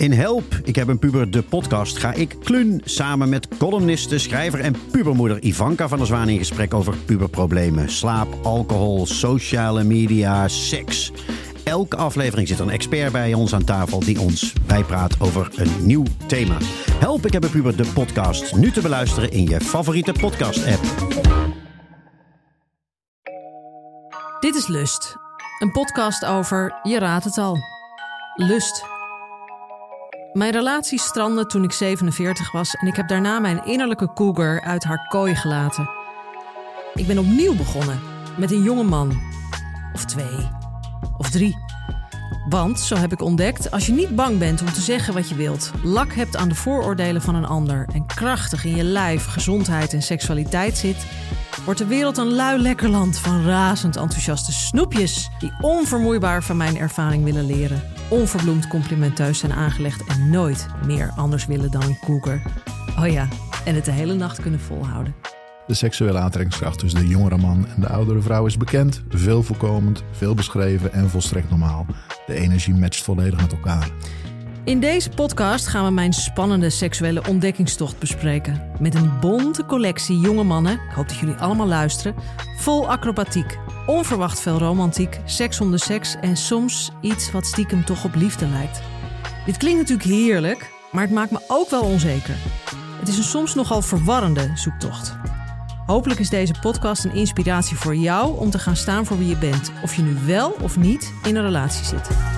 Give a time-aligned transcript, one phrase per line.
[0.00, 4.60] In Help, ik heb een puber, de podcast, ga ik Klun samen met columniste, schrijver
[4.60, 7.90] en pubermoeder Ivanka van der Zwaan in gesprek over puberproblemen.
[7.90, 11.12] Slaap, alcohol, sociale media, seks.
[11.64, 16.04] Elke aflevering zit een expert bij ons aan tafel die ons bijpraat over een nieuw
[16.26, 16.56] thema.
[16.92, 18.56] Help, ik heb een puber, de podcast.
[18.56, 20.82] Nu te beluisteren in je favoriete podcast-app.
[24.40, 25.16] Dit is Lust,
[25.58, 27.58] een podcast over, je raadt het al,
[28.36, 28.98] lust.
[30.32, 34.84] Mijn relatie strandde toen ik 47 was en ik heb daarna mijn innerlijke cougar uit
[34.84, 35.90] haar kooi gelaten.
[36.94, 38.00] Ik ben opnieuw begonnen
[38.38, 39.20] met een jonge man.
[39.94, 40.48] Of twee.
[41.18, 41.56] Of drie.
[42.48, 45.34] Want, zo heb ik ontdekt, als je niet bang bent om te zeggen wat je
[45.34, 49.92] wilt, lak hebt aan de vooroordelen van een ander en krachtig in je lijf, gezondheid
[49.92, 51.06] en seksualiteit zit,
[51.64, 56.76] wordt de wereld een lui lekker land van razend enthousiaste snoepjes die onvermoeibaar van mijn
[56.76, 62.42] ervaring willen leren, onverbloemd complimenteus zijn aangelegd en nooit meer anders willen dan een koeker.
[62.98, 63.28] Oh ja,
[63.64, 65.14] en het de hele nacht kunnen volhouden.
[65.66, 70.02] De seksuele aantrekkingskracht tussen de jongere man en de oudere vrouw is bekend, veel voorkomend,
[70.10, 71.86] veel beschreven en volstrekt normaal.
[72.26, 73.90] De energie matcht volledig met elkaar.
[74.64, 78.70] In deze podcast gaan we mijn spannende seksuele ontdekkingstocht bespreken.
[78.78, 82.14] Met een bonte collectie jonge mannen, ik hoop dat jullie allemaal luisteren,
[82.56, 88.04] vol acrobatiek, onverwacht veel romantiek, seks om de seks en soms iets wat stiekem toch
[88.04, 88.82] op liefde lijkt.
[89.46, 92.36] Dit klinkt natuurlijk heerlijk, maar het maakt me ook wel onzeker.
[92.98, 95.16] Het is een soms nogal verwarrende zoektocht.
[95.86, 99.36] Hopelijk is deze podcast een inspiratie voor jou om te gaan staan voor wie je
[99.36, 102.29] bent, of je nu wel of niet in een relatie zit.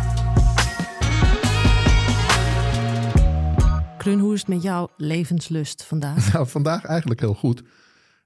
[4.03, 6.27] Krun, hoe is het met jouw levenslust vandaag?
[6.33, 7.62] Nou, vandaag eigenlijk heel goed.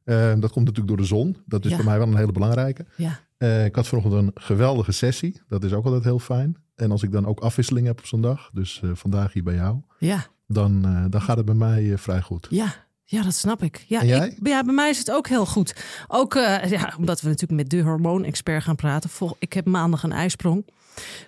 [0.04, 1.36] Eh, dat komt natuurlijk door de zon.
[1.46, 1.76] Dat is Ja.
[1.76, 2.86] voor mij wel een hele belangrijke.
[2.96, 5.40] Ja, Eh, ik had vanochtend een geweldige sessie.
[5.48, 6.56] Dat is ook altijd heel fijn.
[6.74, 9.54] En als ik dan ook afwisseling heb op zo'n dag, dus eh, vandaag hier bij
[9.54, 12.46] jou, ja, dan, eh, dan gaat het bij mij vrij goed.
[12.50, 12.84] ja.
[13.08, 13.84] Ja, dat snap ik.
[13.88, 15.84] Ja, ik- ja, bij mij is het ook heel goed.
[16.08, 19.10] Ook ja, omdat we natuurlijk met de hormoonexpert gaan praten.
[19.10, 20.66] Vol, ik heb maandag een ijsprong.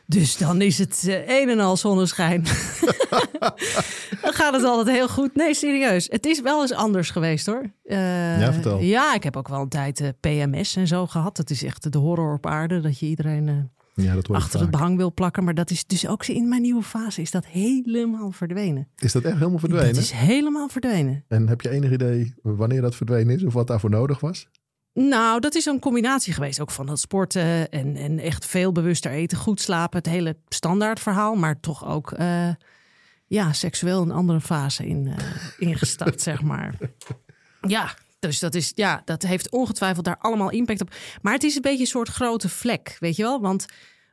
[0.06, 2.42] Dus dan is het eh, een en al zonneschijn.
[4.22, 5.34] dan gaat het altijd heel goed.
[5.34, 6.06] Nee, serieus.
[6.10, 7.70] Het is wel eens anders geweest hoor.
[7.84, 8.78] Eh, Ja, vertel.
[8.78, 11.36] Ja, ik heb ook wel een tijd eh, PMS en zo gehad.
[11.36, 12.80] Dat is echt de horror op aarde.
[12.80, 15.44] Dat je iedereen Ja, dat achter het behang wil plakken.
[15.44, 18.88] Maar dat is dus ook in mijn nieuwe fase is dat helemaal verdwenen.
[18.96, 19.94] Is dat echt helemaal verdwenen?
[19.94, 21.24] Dat is helemaal verdwenen.
[21.28, 24.48] En heb je enig idee wanneer dat verdwenen is of wat daarvoor nodig was?
[24.98, 29.10] Nou, dat is een combinatie geweest ook van dat sporten en, en echt veel bewuster
[29.10, 29.98] eten, goed slapen.
[29.98, 32.48] Het hele standaard verhaal, maar toch ook eh,
[33.26, 35.24] ja, seksueel een andere fase in, eh,
[35.58, 36.74] ingestapt, zeg maar.
[37.60, 40.94] Ja, dus dat, is, ja, dat heeft ongetwijfeld daar allemaal impact op.
[41.22, 43.40] Maar het is een beetje een soort grote vlek, weet je wel?
[43.40, 43.66] Want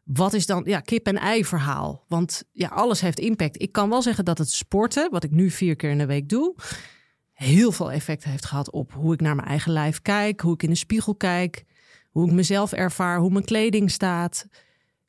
[0.04, 2.04] wat is dan, ja, kip en ei verhaal?
[2.08, 3.62] Want ja, alles heeft impact.
[3.62, 6.30] Ik kan wel zeggen dat het sporten, wat ik nu vier keer in de week
[6.30, 6.56] doe,
[7.36, 10.64] heel veel effect heeft gehad op hoe ik naar mijn eigen lijf kijk, hoe ik
[10.64, 11.66] in de spiegel kijk,
[12.10, 14.48] hoe ik mezelf ervaar, hoe mijn kleding staat.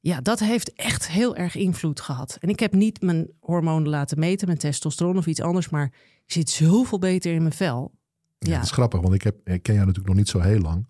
[0.00, 2.37] Ja, dat heeft echt heel erg invloed gehad.
[2.41, 5.92] En ik heb niet mijn hormonen laten meten, mijn testosteron of iets anders, maar
[6.25, 7.92] ik zit zoveel beter in mijn vel.
[8.38, 8.50] Ja.
[8.50, 8.54] Ja.
[8.54, 10.87] Dat is grappig, want ik, heb, ik ken jou natuurlijk nog niet zo heel lang.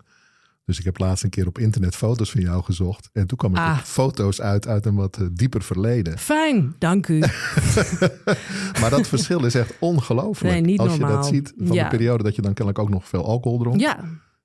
[0.66, 3.08] Dus ik heb laatst een keer op internet foto's van jou gezocht.
[3.12, 3.76] En toen kwam ik Ah.
[3.78, 6.18] op foto's uit uit een wat eh, dieper verleden.
[6.18, 7.18] Fijn, dank u.
[8.80, 10.52] Maar dat verschil is echt ongelooflijk.
[10.52, 11.82] Nee, niet Als je dat ziet van Ja.
[11.82, 13.80] de periode dat je dan kennelijk ook nog veel alcohol dronk.
[13.80, 13.98] Ja,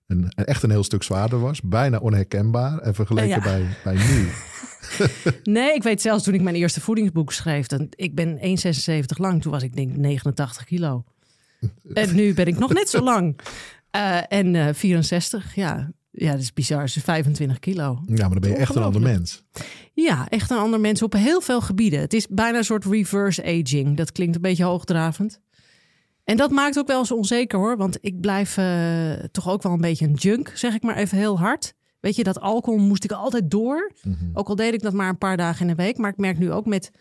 [0.07, 1.61] En, en echt een heel stuk zwaarder was.
[1.61, 2.77] Bijna onherkenbaar.
[2.79, 3.41] En vergeleken Ja.
[3.41, 4.27] bij, bij nu.
[5.43, 7.67] nee, ik weet zelfs toen ik mijn eerste voedingsboek schreef.
[7.67, 11.03] Dan, ik ben 1,76 lang, toen was ik denk 89 kilo.
[11.93, 13.39] En nu ben ik nog net zo lang.
[13.91, 15.91] Eh, en eh 64, ja.
[16.11, 16.83] Ja, dat is bizar.
[16.83, 18.01] Is 25 kilo.
[18.05, 19.43] Ja, maar dan ben je echt een ander mens.
[19.93, 21.99] Ja, echt een ander mens op heel veel gebieden.
[21.99, 23.97] Het is bijna een soort reverse aging.
[23.97, 25.39] Dat klinkt een beetje hoogdravend.
[26.23, 27.77] En dat maakt ook wel eens onzeker hoor.
[27.77, 31.17] Want ik blijf eh, toch ook wel een beetje een junk, zeg ik maar even
[31.17, 31.73] heel hard.
[31.99, 33.91] Weet je, dat alcohol moest ik altijd door.
[34.03, 34.15] Mhm.
[34.33, 35.97] Ook al deed ik dat maar een paar dagen in de week.
[35.97, 36.91] Maar ik merk nu ook met,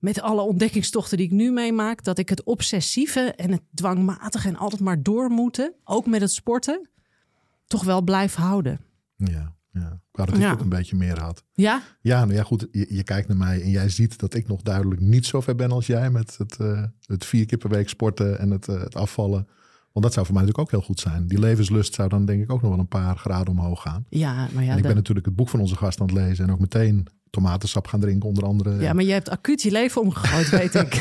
[0.00, 2.04] met alle ontdekkingstochten die ik nu meemaak...
[2.04, 5.74] dat ik het obsessieve en het dwangmatige en altijd maar door moeten...
[5.84, 6.88] ook met het sporten,
[7.66, 8.80] toch wel blijf houden.
[9.16, 10.00] Ja, ja.
[10.10, 10.52] Ik wou dat ik Ja.
[10.52, 11.44] ook een beetje meer had.
[11.52, 11.82] Ja?
[12.00, 12.66] Ja, nou ja, goed.
[12.70, 15.54] Je, je kijkt naar mij en jij ziet dat ik nog duidelijk niet zo ver
[15.56, 18.80] ben als jij met het, eh, het vier keer per week sporten en het, eh,
[18.80, 19.46] het afvallen.
[19.92, 21.26] Want dat zou voor mij natuurlijk ook heel goed zijn.
[21.26, 24.04] Die levenslust zou dan denk ik ook nog wel een paar graden omhoog gaan.
[24.08, 26.44] Ja, maar ja, en ik ben natuurlijk het boek van onze gast aan het lezen
[26.44, 27.06] en ook meteen
[27.42, 28.80] tomatensap gaan drinken onder andere.
[28.80, 30.94] ja, maar je hebt acuut je leven omgegooid, weet ik.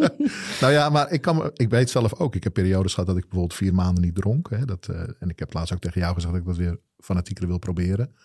[0.60, 2.34] Nou ja, maar ik, kan, ik weet zelf ook.
[2.34, 4.50] Ik heb periodes gehad dat ik bijvoorbeeld vier maanden niet dronk.
[4.50, 6.78] Hè, dat, eh, en ik heb laatst ook tegen jou gezegd dat ik dat weer
[6.98, 8.08] fanatieker wil proberen.
[8.12, 8.20] Maar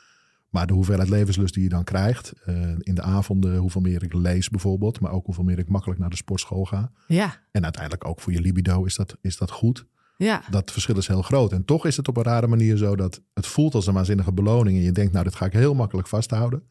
[0.49, 2.33] Maar de hoeveelheid levenslust die je dan krijgt.
[2.45, 4.99] eh, in de avonden, hoeveel meer ik lees bijvoorbeeld.
[4.99, 6.91] Maar ook hoeveel meer ik makkelijk naar de sportschool ga.
[7.07, 9.85] Ja, En uiteindelijk ook voor je libido is dat, is dat goed.
[10.17, 10.41] ja.
[10.49, 11.51] Dat verschil is heel groot.
[11.51, 14.31] En toch is het op een rare manier zo dat het voelt als een waanzinnige
[14.33, 14.77] beloning.
[14.77, 16.63] En je denkt, nou, dit ga ik heel makkelijk vasthouden.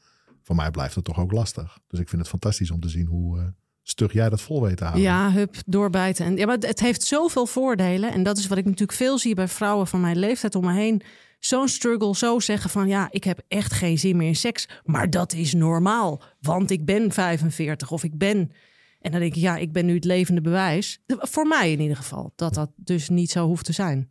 [0.47, 1.79] Voor mij blijft het toch ook lastig.
[1.89, 3.45] Dus ik vind het fantastisch om te zien hoe eh,
[3.83, 5.05] stug jij dat vol weet te houden.
[5.05, 6.27] Ja, hup, doorbijten.
[6.27, 8.13] En, ja, maar het- het heeft zoveel voordelen.
[8.13, 10.73] En dat is wat ik natuurlijk veel zie bij vrouwen van mijn leeftijd om me
[10.73, 11.03] heen.
[11.39, 14.69] Zo'n struggle, zo zeggen van ja, ik heb echt geen zin meer in seks.
[14.85, 18.51] Maar dat is normaal, want ik ben 45 of ik ben...
[19.01, 20.99] En dan denk ik, ja, ik ben nu het levende bewijs.
[21.07, 24.07] Voor mij in ieder geval, dat dat dus niet zo hoeft te zijn.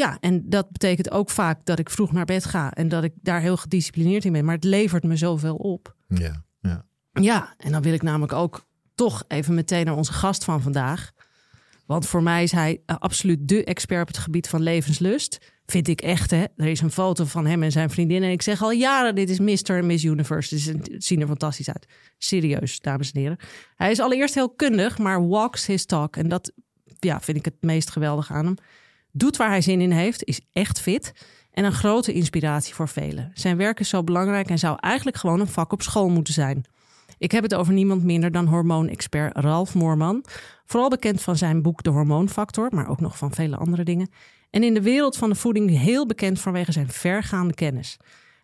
[0.00, 2.72] Ja, en dat betekent ook vaak dat ik vroeg naar bed ga...
[2.72, 4.44] en dat ik daar heel gedisciplineerd in ben.
[4.44, 5.94] Maar het levert me zoveel op.
[6.08, 6.84] ja, ja.
[7.12, 11.10] Ja, en dan wil ik namelijk ook toch even meteen naar onze gast van vandaag.
[11.86, 15.38] Want voor mij is hij eh, absoluut de expert op het gebied van levenslust.
[15.66, 16.44] Vind ik echt, hè.
[16.56, 18.22] Er is een foto van hem en zijn vriendin.
[18.22, 19.76] En ik zeg al jaren, dit is Mr.
[19.76, 20.54] en Miss Universe.
[20.54, 21.86] Dus het zien er fantastisch uit.
[22.18, 23.38] Serieus, dames en heren.
[23.76, 26.16] Hij is allereerst heel kundig, maar walks his talk.
[26.16, 26.52] En dat
[26.98, 28.56] ja, vind ik het meest geweldig aan hem.
[29.12, 31.12] Doet waar hij zin in heeft, is echt fit.
[31.50, 33.30] En een grote inspiratie voor velen.
[33.34, 36.64] Zijn werk is zo belangrijk en zou eigenlijk gewoon een vak op school moeten zijn.
[37.18, 40.24] Ik heb het over niemand minder dan hormoonexpert Ralf Moorman.
[40.66, 44.10] Vooral bekend van zijn boek De Hormoonfactor, maar ook nog van vele andere dingen.
[44.50, 47.96] En in de wereld van de voeding heel bekend vanwege zijn vergaande kennis.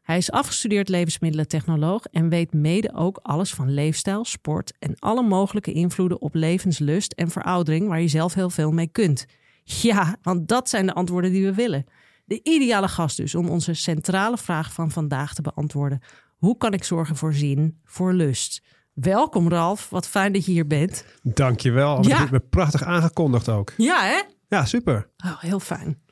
[0.02, 5.72] Hij is afgestudeerd levensmiddelentechnoloog en weet mede ook alles van leefstijl, sport en alle mogelijke
[5.72, 9.26] invloeden op levenslust en veroudering waar je zelf heel veel mee kunt.
[9.68, 11.86] Ja, want dat zijn de antwoorden die we willen.
[12.24, 16.00] De ideale gast dus om onze centrale vraag van vandaag te beantwoorden.
[16.36, 18.62] Hoe kan ik zorgen voor zin, voor lust?
[18.92, 21.04] Welkom Ralf, wat fijn dat je hier bent.
[21.22, 22.02] Dankjewel.
[22.02, 22.18] Ja.
[22.18, 22.36] Ja.
[22.36, 23.72] Ik prachtig aangekondigd ook.
[23.76, 24.22] Ja, hè?
[24.48, 25.10] Ja, super.
[25.24, 26.02] Oh, heel fijn.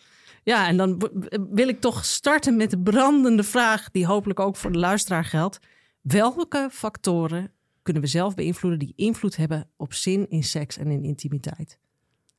[0.42, 1.10] Ja, en dan
[1.50, 5.58] wil ik toch starten met de brandende vraag, die hopelijk ook voor de luisteraar geldt.
[6.00, 7.52] Welke factoren
[7.82, 11.78] kunnen we zelf beïnvloeden die invloed hebben op zin in seks en in intimiteit?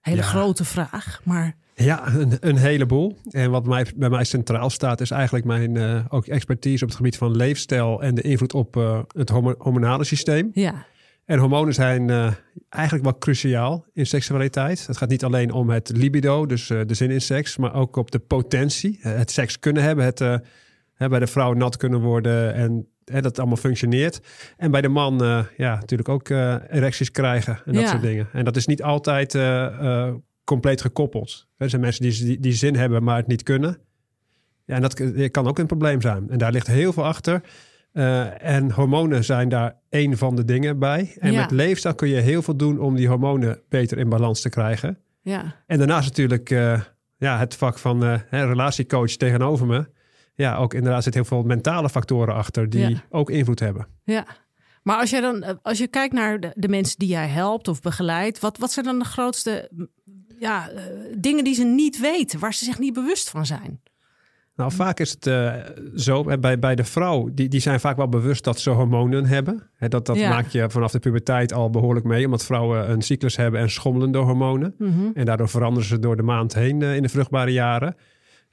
[0.06, 0.24] Hele Ja.
[0.24, 3.18] grote vraag, maar Ja, een, een heleboel.
[3.31, 6.98] En wat mij, bij mij centraal staat is eigenlijk mijn eh, ook expertise op het
[6.98, 10.50] gebied van leefstijl en de invloed op eh, het hormonale systeem.
[10.54, 10.86] ja,
[11.25, 12.31] En hormonen zijn eh,
[12.69, 14.88] eigenlijk wel cruciaal in seksualiteit.
[14.88, 18.12] Het gaat niet alleen om het libido, dus de zin in seks, maar ook op
[18.12, 18.98] de potentie.
[19.02, 20.19] Het seks kunnen hebben, het
[20.98, 24.19] bij de vrouw nat kunnen worden en hè, dat het allemaal functioneert.
[24.57, 27.90] En bij de man eh, ja, natuurlijk ook eh, erecties krijgen en dat Ja.
[27.90, 28.28] soort dingen.
[28.34, 30.13] En dat is niet altijd eh,
[30.44, 31.48] compleet gekoppeld.
[31.57, 33.78] Er zijn mensen die, die, die zin hebben, maar het niet kunnen.
[34.66, 36.30] Ja, en dat kan ook een probleem zijn.
[36.30, 37.42] En daar ligt heel veel achter.
[38.38, 41.16] En hormonen zijn daar één van de dingen bij.
[41.19, 41.42] En Ja.
[41.42, 44.98] met leefstijl kun je heel veel doen om die hormonen beter in balans te krijgen.
[45.22, 46.50] ja, En daarnaast natuurlijk
[47.18, 49.86] ja, het vak van relatiecoach tegenover me.
[50.35, 53.03] Ja, ook inderdaad zit heel veel mentale factoren achter die Ja.
[53.09, 53.87] ook invloed hebben.
[54.03, 54.25] ja.
[54.83, 57.67] Maar als je dan, eh, als je kijkt naar de, de mensen die jij helpt
[57.67, 59.87] of begeleidt, wat, wat zijn dan de grootste mm,
[60.39, 60.83] ja, eh,
[61.17, 63.81] dingen die ze niet weten, waar ze zich niet bewust van zijn?
[64.55, 65.53] Nou, vaak is het eh,
[65.95, 69.69] zo, bij, bij de vrouw, die, die zijn vaak wel bewust dat ze hormonen hebben.
[69.75, 70.29] Hè, dat dat Ja.
[70.29, 74.11] maak je vanaf de puberteit al behoorlijk mee, omdat vrouwen een cyclus hebben en schommelen
[74.11, 74.75] door hormonen.
[74.77, 75.09] Mhm.
[75.13, 77.95] En daardoor veranderen ze door de maand heen in de vruchtbare jaren.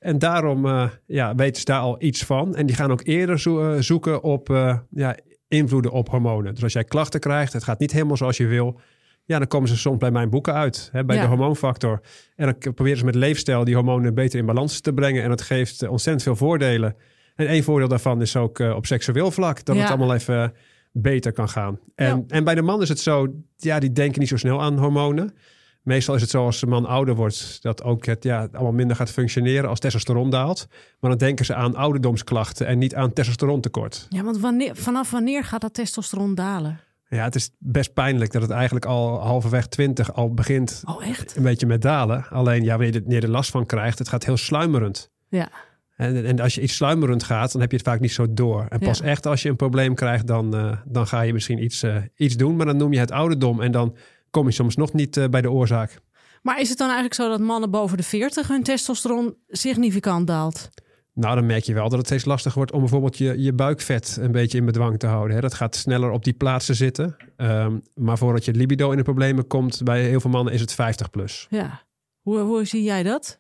[0.03, 2.55] En daarom eh, ja, weten ze daar al iets van.
[2.55, 5.17] En die gaan ook eerder zo- eh, zoeken op eh, ja,
[5.49, 6.55] invloeden op hormonen.
[6.55, 8.81] Dus als jij klachten krijgt, het gaat niet helemaal zoals je wil.
[9.25, 11.23] Ja, dan komen ze soms bij mijn boeken uit, hè, bij Ja.
[11.23, 12.01] de hormoonfactor.
[12.37, 15.23] En dan proberen ze met leefstijl die hormonen beter in balans te brengen.
[15.23, 16.97] En dat geeft ontzettend veel voordelen.
[17.35, 19.65] En één voordeel daarvan is ook op seksueel vlak.
[19.65, 19.81] Dat Ja.
[19.83, 20.53] het allemaal even
[20.93, 21.79] beter kan gaan.
[21.95, 22.23] En, Ja.
[22.37, 25.35] en bij de man is het zo, ja, die denken niet zo snel aan hormonen.
[25.83, 28.97] Meestal is het zo als de man ouder wordt, dat ook het ja, allemaal minder
[28.97, 30.67] gaat functioneren als testosteron daalt.
[31.01, 34.07] Maar dan denken ze aan ouderdomsklachten en niet aan testosterontekort.
[34.09, 36.81] Ja, want wanneer, vanaf wanneer gaat dat testosteron dalen?
[37.09, 41.37] Ja, het is best pijnlijk dat het eigenlijk al halverwege 20 al begint Oh, echt?
[41.37, 42.27] een beetje met dalen.
[42.31, 45.11] Alleen ja, wanneer je er- wanneer je er last van krijgt, het gaat heel sluimerend.
[45.29, 45.49] Ja.
[45.97, 48.67] En, en als je iets sluimerend gaat, dan heb je het vaak niet zo door.
[48.69, 49.05] En pas Ja.
[49.05, 52.37] echt als je een probleem krijgt, dan, eh, dan ga je misschien iets, eh, iets
[52.37, 52.57] doen.
[52.57, 53.97] Maar dan noem je het ouderdom en dan
[54.33, 56.01] kom je soms nog niet eh, bij de oorzaak.
[56.43, 60.69] Maar is het dan eigenlijk zo dat mannen boven de 40 hun testosteron significant daalt?
[61.15, 64.17] Nou, dan merk je wel dat het steeds lastiger wordt om bijvoorbeeld je, je buikvet
[64.21, 65.35] een beetje in bedwang te houden.
[65.35, 65.41] Hè.
[65.43, 67.17] Dat gaat sneller op die plaatsen zitten.
[67.37, 70.73] Ehm, maar voordat je libido in de problemen komt, bij heel veel mannen is het
[70.73, 71.47] 50 plus.
[71.51, 71.83] Ja.
[72.21, 73.39] Hoe, hoe zie jij dat?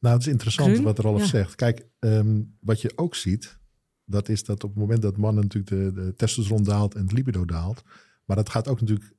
[0.00, 1.26] Nou, het is interessant wat Rolf Ja.
[1.26, 1.54] zegt.
[1.54, 3.58] Kijk, ehm, wat je ook ziet,
[4.04, 7.12] dat is dat op het moment dat mannen natuurlijk de, de testosteron daalt en het
[7.12, 7.82] libido daalt,
[8.24, 9.12] maar dat gaat ook natuurlijk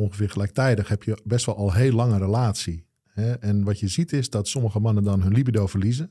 [0.00, 2.84] ongeveer gelijktijdig, heb je best wel al heel lange relatie.
[3.04, 3.32] Hè?
[3.32, 6.10] En wat je ziet is dat sommige mannen dan hun libido verliezen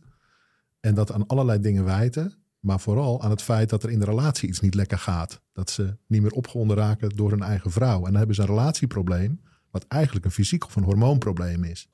[0.79, 2.34] en dat aan allerlei dingen wijten.
[2.60, 5.41] Maar vooral aan het feit dat er in de relatie iets niet lekker gaat.
[5.53, 7.98] Dat ze niet meer opgewonden raken door hun eigen vrouw.
[7.98, 9.41] En dan hebben ze een relatieprobleem,
[9.72, 11.89] wat eigenlijk een fysiek of een hormoonprobleem is.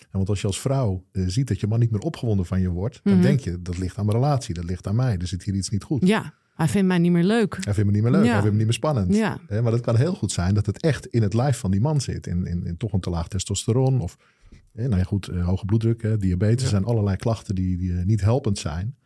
[0.00, 2.60] En want als je als vrouw eh, ziet dat je man niet meer opgewonden van
[2.60, 3.22] je wordt, dan Mhm.
[3.22, 5.16] denk je dat ligt aan mijn relatie, dat ligt aan mij.
[5.16, 6.06] Er zit hier iets niet goed.
[6.06, 7.54] Ja, hij vindt mij niet meer leuk.
[7.64, 8.30] Hij vindt me niet meer leuk, Ja.
[8.32, 9.14] hij vindt me niet meer spannend.
[9.14, 9.38] Ja.
[9.62, 12.00] Maar het kan heel goed zijn dat het echt in het lijf van die man
[12.00, 12.26] zit.
[12.26, 14.16] In, in, in toch een te laag testosteron of
[14.72, 16.62] nou ja, goed, eh, hoge bloeddruk, diabetes.
[16.62, 16.68] Ja.
[16.68, 18.96] zijn allerlei klachten die, die eh, niet helpend zijn.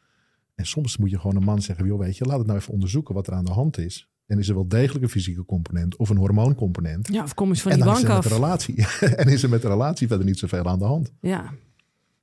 [0.54, 2.72] En soms moet je gewoon een man zeggen, joh, weet je, laat het nou even
[2.72, 4.08] onderzoeken wat er aan de hand is.
[4.26, 7.08] En is er wel degelijk een fysieke component of een hormooncomponent.
[7.12, 8.22] Ja, of kom eens van en die bank er met af.
[8.28, 8.86] de relatie.
[9.16, 11.12] en is er met de relatie verder niet zoveel aan de hand.
[11.20, 11.42] Ja.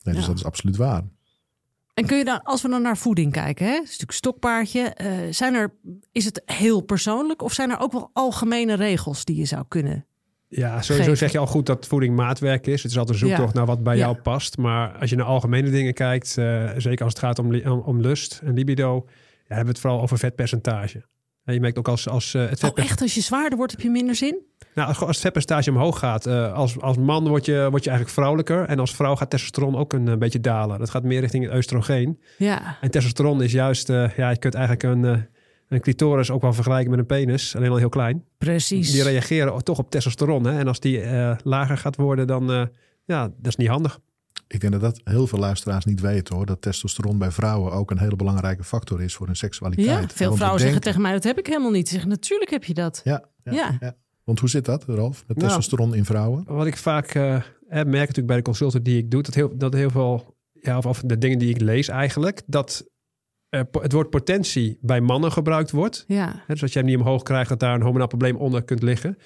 [0.03, 0.27] Nee, dus Ja.
[0.29, 1.03] dat is absoluut waar.
[1.93, 3.71] En kun je dan, als we dan naar voeding kijken, hè?
[3.71, 4.81] Het is natuurlijk stokpaardje.
[4.81, 5.73] eh, zijn er,
[6.11, 10.05] is het heel persoonlijk of zijn er ook wel algemene regels die je zou kunnen?
[10.47, 11.17] Ja, sowieso Geven.
[11.17, 12.83] zeg je al goed dat voeding maatwerk is.
[12.83, 13.57] Het is altijd een zoektocht Ja.
[13.57, 13.99] naar wat bij Ja.
[13.99, 14.57] jou past.
[14.57, 18.41] Maar als je naar algemene dingen kijkt, eh, zeker als het gaat om, om lust
[18.43, 19.11] en libido, ja,
[19.47, 21.03] hebben we het vooral over vetpercentage.
[21.43, 22.89] En je merkt ook als, als eh, het Oh, vetpercentage...
[22.89, 23.01] echt?
[23.01, 24.37] Als je zwaarder wordt, heb je minder zin?
[24.73, 27.89] Nou, als, als het vetpercentage omhoog gaat, eh, als, als man word je, word je
[27.89, 28.65] eigenlijk vrouwelijker.
[28.65, 30.79] En als vrouw gaat testosteron ook een, eh, beetje dalen.
[30.79, 32.19] Dat gaat meer richting het oestrogeen.
[32.37, 32.77] Ja.
[32.81, 35.27] En testosteron is juist, ja, je kunt eigenlijk een,
[35.67, 37.55] een clitoris ook wel vergelijken met een penis.
[37.55, 38.23] Alleen al heel klein.
[38.37, 38.91] Precies.
[38.91, 40.45] Die reageren toch op testosteron.
[40.45, 40.59] Hè?
[40.59, 41.01] En als die
[41.43, 42.63] lager gaat worden, dan eh,
[43.05, 43.99] ja, dat is niet handig.
[44.47, 46.45] Ik denk dat dat heel veel luisteraars niet weten hoor.
[46.45, 50.09] Dat testosteron bij vrouwen ook een hele belangrijke factor is voor hun seksualiteit.
[50.09, 51.87] ja, veel vrouwen zeggen tegen mij, dat heb ik helemaal niet.
[51.87, 53.01] Ze zeggen, natuurlijk heb je dat.
[53.03, 53.77] Ja, ja, Ja.
[53.79, 53.95] ja.
[54.23, 56.43] Want hoe zit dat, Ralf, met Nou, testosteron in vrouwen?
[56.47, 59.57] Wat ik vaak eh, hè, merk natuurlijk bij de consulten die ik doe, dat heel,
[59.57, 62.85] dat heel veel, ja, of, of de dingen die ik lees eigenlijk, dat
[63.49, 66.03] eh, het woord potentie bij mannen gebruikt wordt.
[66.07, 66.43] Ja.
[66.47, 68.83] Hè, dus als jij hem niet omhoog krijgt, dat daar een hormonaal probleem onder kunt
[68.83, 69.17] liggen.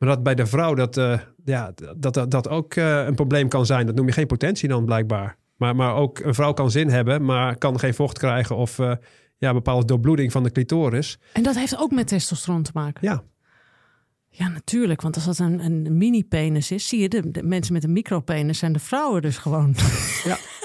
[0.00, 3.48] Maar dat bij de vrouw dat, eh, ja, dat, dat, dat ook eh, een probleem
[3.48, 3.86] kan zijn.
[3.86, 5.36] Dat noem je geen potentie dan blijkbaar.
[5.56, 8.92] Maar, maar ook een vrouw kan zin hebben, maar kan geen vocht krijgen of eh,
[9.38, 11.18] ja, bepaalde doorbloeding van de clitoris.
[11.32, 13.06] En dat heeft ook met testosteron te maken.
[13.08, 13.22] Ja,
[14.28, 15.02] Ja, natuurlijk.
[15.02, 18.58] Want als dat een, een mini-penis is, zie je de, de mensen met een micropenis
[18.58, 19.74] zijn de vrouwen dus gewoon.
[20.24, 20.38] Ja.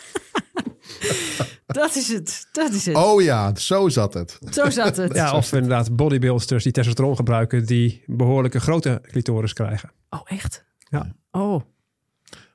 [1.75, 2.47] dat is het.
[2.51, 2.95] Dat is het.
[2.95, 4.39] Oh ja, zo zat het.
[4.51, 5.13] Zo zat het.
[5.21, 9.91] ja of inderdaad bodybuilders die testosteron gebruiken, die behoorlijke grote clitoris krijgen.
[10.09, 10.65] Oh, echt?
[10.89, 11.15] Ja.
[11.31, 11.61] Oh,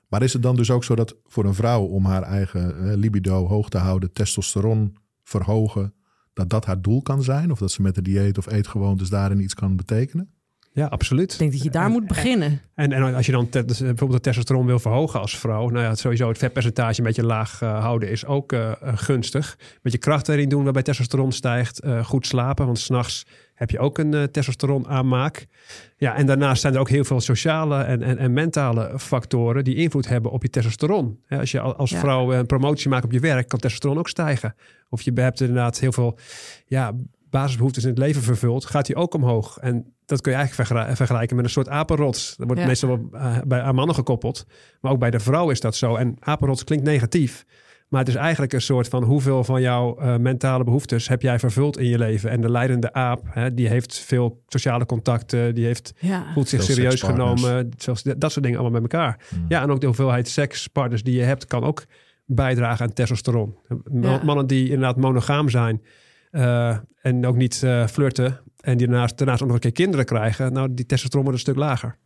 [0.07, 2.97] Maar is het dan dus ook zo dat voor een vrouw om haar eigen eh,
[2.97, 5.93] libido hoog te houden, testosteron verhogen,
[6.33, 7.51] dat dat haar doel kan zijn?
[7.51, 10.33] Of dat ze met de dieet of eetgewoontes daarin iets kan betekenen?
[10.73, 11.33] Ja, absoluut.
[11.33, 12.61] ik denk dat je daar moet beginnen.
[12.75, 15.85] En, en als je dan te- dus bijvoorbeeld het testosteron wil verhogen als vrouw, nou
[15.85, 19.55] ja, sowieso het vetpercentage een beetje laag eh, houden is ook eh, eh, gunstig.
[19.59, 21.79] Een beetje kracht erin doen waarbij testosteron stijgt.
[21.79, 25.45] Eh, goed slapen, want s'nachts heb je ook een eh, testosteron aanmaak.
[25.97, 29.75] Ja, en daarnaast zijn er ook heel veel sociale en, en, en mentale factoren die
[29.75, 31.19] invloed hebben op je testosteron.
[31.25, 31.99] Hè, als je al- als Ja.
[31.99, 34.55] vrouw een promotie maakt op je werk, kan testosteron ook stijgen.
[34.89, 36.17] Of je hebt inderdaad heel veel
[36.65, 36.91] ja,
[37.31, 39.57] basisbehoeftes in het leven vervult, gaat die ook omhoog.
[39.57, 42.35] En dat kun je eigenlijk vergelijken met een soort apenrots.
[42.37, 42.67] Dat wordt Ja.
[42.67, 44.45] meestal wel, eh, bij aan mannen gekoppeld.
[44.81, 45.95] Maar ook bij de vrouw is dat zo.
[45.95, 47.45] En apenrots klinkt negatief.
[47.87, 51.39] Maar het is eigenlijk een soort van hoeveel van jouw eh, mentale behoeftes heb jij
[51.39, 52.29] vervuld in je leven.
[52.29, 55.55] En de leidende aap, hè, die heeft veel sociale contacten.
[55.55, 56.25] Die heeft, Ja.
[56.33, 57.69] voelt zich Veel serieus genomen.
[57.77, 59.19] Zelfs dat soort dingen allemaal met elkaar.
[59.47, 61.83] Ja, en ook de hoeveelheid sekspartners die je hebt kan ook
[62.25, 63.55] bijdragen aan testosteron.
[64.01, 64.19] Ja.
[64.23, 65.81] Mannen die inderdaad monogaam zijn
[66.31, 70.05] eh, en ook niet eh, flirten en die daarnaast, daarnaast ook nog een keer kinderen
[70.05, 71.97] krijgen, nou die testosteron wordt een stuk lager.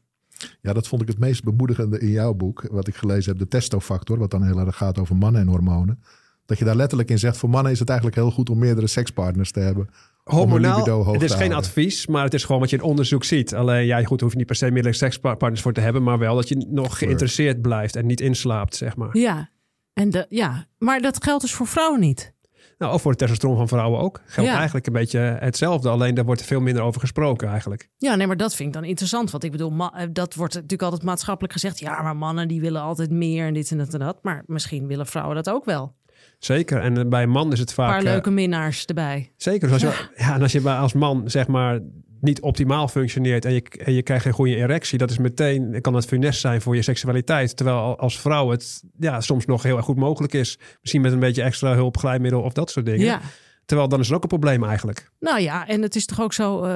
[0.61, 3.47] Ja, dat vond ik het meest bemoedigende in jouw boek, wat ik gelezen heb, de
[3.47, 6.03] testofactor, wat dan heel erg gaat over mannen en hormonen.
[6.45, 8.87] Dat je daar letterlijk in zegt, voor mannen is het eigenlijk heel goed om meerdere
[8.87, 9.89] sekspartners te hebben.
[10.23, 11.69] Hormonaal, hoog het is te geen houden.
[11.69, 13.55] advies, maar het is gewoon wat je in onderzoek ziet.
[13.55, 16.35] Alleen, ja, goed, hoef je niet per se meerdere sekspartners voor te hebben, maar wel
[16.35, 19.17] dat je nog geïnteresseerd blijft en niet inslaapt, zeg maar.
[19.17, 19.49] Ja.
[19.93, 22.33] En de, ja, maar dat geldt dus voor vrouwen niet.
[22.77, 24.21] Nou, ook voor het testosteron van vrouwen ook.
[24.25, 24.55] Geldt Ja.
[24.57, 27.89] eigenlijk een beetje hetzelfde, alleen daar wordt er veel minder over gesproken eigenlijk.
[27.97, 29.31] Ja, nee, maar dat vind ik dan interessant.
[29.31, 31.79] Want ik bedoel, eh, dat wordt natuurlijk altijd maatschappelijk gezegd.
[31.79, 34.19] Ja, maar mannen die willen altijd meer en dit en dat en dat.
[34.21, 35.95] Maar misschien willen vrouwen dat ook wel.
[36.39, 36.81] Zeker.
[36.81, 37.89] En bij een man is het Een vaak...
[37.89, 39.31] paar eh, leuke minnaars erbij.
[39.37, 39.69] Zeker.
[39.69, 41.79] Dus als je, ja, en als je als man zeg maar
[42.25, 45.93] niet optimaal functioneert en je, en je krijgt geen goede erectie, dat is meteen, kan
[45.93, 47.55] dat funest zijn voor je seksualiteit.
[47.55, 50.59] Terwijl al- als vrouw het ja, soms nog heel erg goed mogelijk is.
[50.81, 53.05] Misschien met een beetje extra hulp, glijmiddel of dat soort dingen.
[53.05, 53.21] Ja.
[53.65, 55.11] Terwijl dan is het ook een probleem eigenlijk.
[55.19, 56.67] Nou ja, en het is toch ook zo,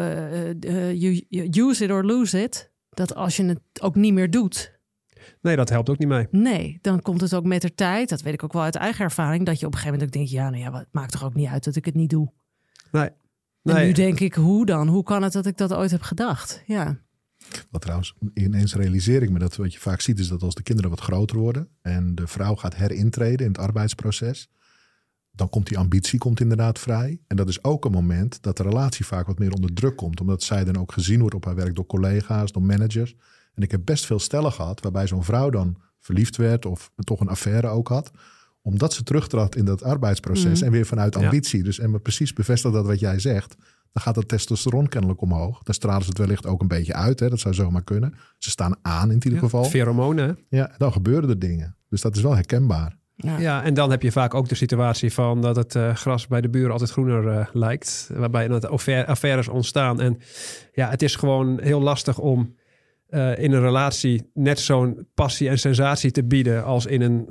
[0.94, 2.72] you, you use it or lose it.
[2.90, 4.78] Dat als je het ook niet meer doet,
[5.42, 6.28] Nee, dat helpt ook niet mee.
[6.32, 8.10] nee, dan komt het ook met de tijd.
[8.10, 9.46] Dat weet ik ook wel uit eigen ervaring.
[9.46, 11.24] Dat je op een gegeven moment ook denkt, ja, nou ja, wat- het maakt toch
[11.24, 12.32] ook niet uit dat ik het niet doe.
[12.92, 13.10] Nee.
[13.64, 13.86] En Nee.
[13.86, 14.88] nu denk ik, hoe dan?
[14.88, 16.64] Hoe kan het dat ik dat ooit heb gedacht?
[16.66, 17.00] Ja,
[17.72, 20.64] Wat trouwens, ineens realiseer ik me dat wat je vaak ziet is dat als de
[20.64, 24.50] kinderen wat groter worden en de vrouw gaat herintreden in het arbeidsproces,
[25.32, 27.22] dan komt die ambitie komt inderdaad vrij.
[27.28, 30.22] En dat is ook een moment dat de relatie vaak wat meer onder druk komt.
[30.22, 33.16] Omdat zij dan ook gezien wordt op haar werk door collega's, door managers.
[33.54, 37.20] En ik heb best veel stellen gehad waarbij zo'n vrouw dan verliefd werd of toch
[37.20, 38.12] een affaire ook had.
[38.62, 40.64] Omdat ze terugtrad in dat arbeidsproces Mhm.
[40.66, 41.24] en weer vanuit Ja.
[41.24, 41.64] ambitie.
[41.64, 43.56] Dus en precies bevestigt dat wat jij zegt.
[43.92, 45.64] Dan gaat het testosteron kennelijk omhoog.
[45.64, 47.20] Dan stralen ze het wellicht ook een beetje uit.
[47.20, 47.30] Hè?
[47.30, 48.14] Dat zou zomaar kunnen.
[48.38, 49.64] Ze staan aan in ieder Ja, geval.
[49.64, 50.38] Pheromonen.
[50.50, 51.76] Ja, dan gebeuren er dingen.
[51.90, 52.98] Dus dat is wel herkenbaar.
[53.16, 53.38] Ja.
[53.40, 56.42] Ja, en dan heb je vaak ook de situatie van dat het eh, gras bij
[56.42, 58.10] de buren altijd groener eh, lijkt.
[58.14, 60.02] Waarbij affair- affaires ontstaan.
[60.02, 60.18] En
[60.74, 62.56] ja, het is gewoon heel lastig om
[63.10, 67.28] eh, in een relatie net zo'n passie en sensatie te bieden als in een,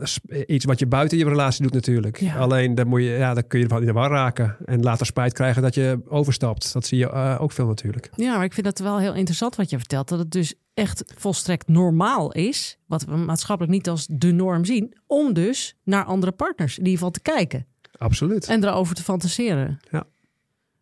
[0.47, 2.21] iets wat je buiten je relatie doet natuurlijk.
[2.21, 2.37] Ja.
[2.37, 5.07] Alleen dan, moet je, ja, dan kun je van in de war raken en later
[5.07, 6.73] spijt krijgen dat je overstapt.
[6.73, 8.11] Dat zie je eh, ook veel natuurlijk.
[8.17, 10.09] Ja, maar ik vind dat wel heel interessant wat je vertelt.
[10.09, 14.97] Dat het dus echt volstrekt normaal is, wat we maatschappelijk niet als de norm zien,
[15.07, 17.67] om dus naar andere partners in ieder geval te kijken
[17.99, 18.47] Absoluut.
[18.47, 19.81] en erover te fantaseren.
[19.91, 20.07] Ja.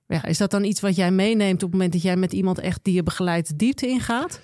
[0.08, 2.58] Ja, is dat dan iets wat jij meeneemt op het moment dat jij met iemand
[2.58, 4.40] echt die je begeleidt diepte ingaat?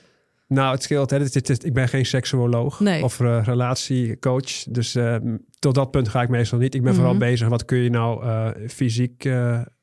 [0.52, 1.10] Nou, het scheelt.
[1.10, 1.18] Hè.
[1.18, 3.02] Het, het- het- ik ben geen seksuoloog Nee.
[3.04, 4.62] of eh, relatiecoach.
[4.68, 5.16] Dus eh,
[5.58, 6.74] tot dat punt ga ik meestal niet.
[6.74, 7.20] Ik ben vooral Mhm.
[7.22, 7.48] bezig.
[7.48, 9.28] Wat kun je nou eh, fysiek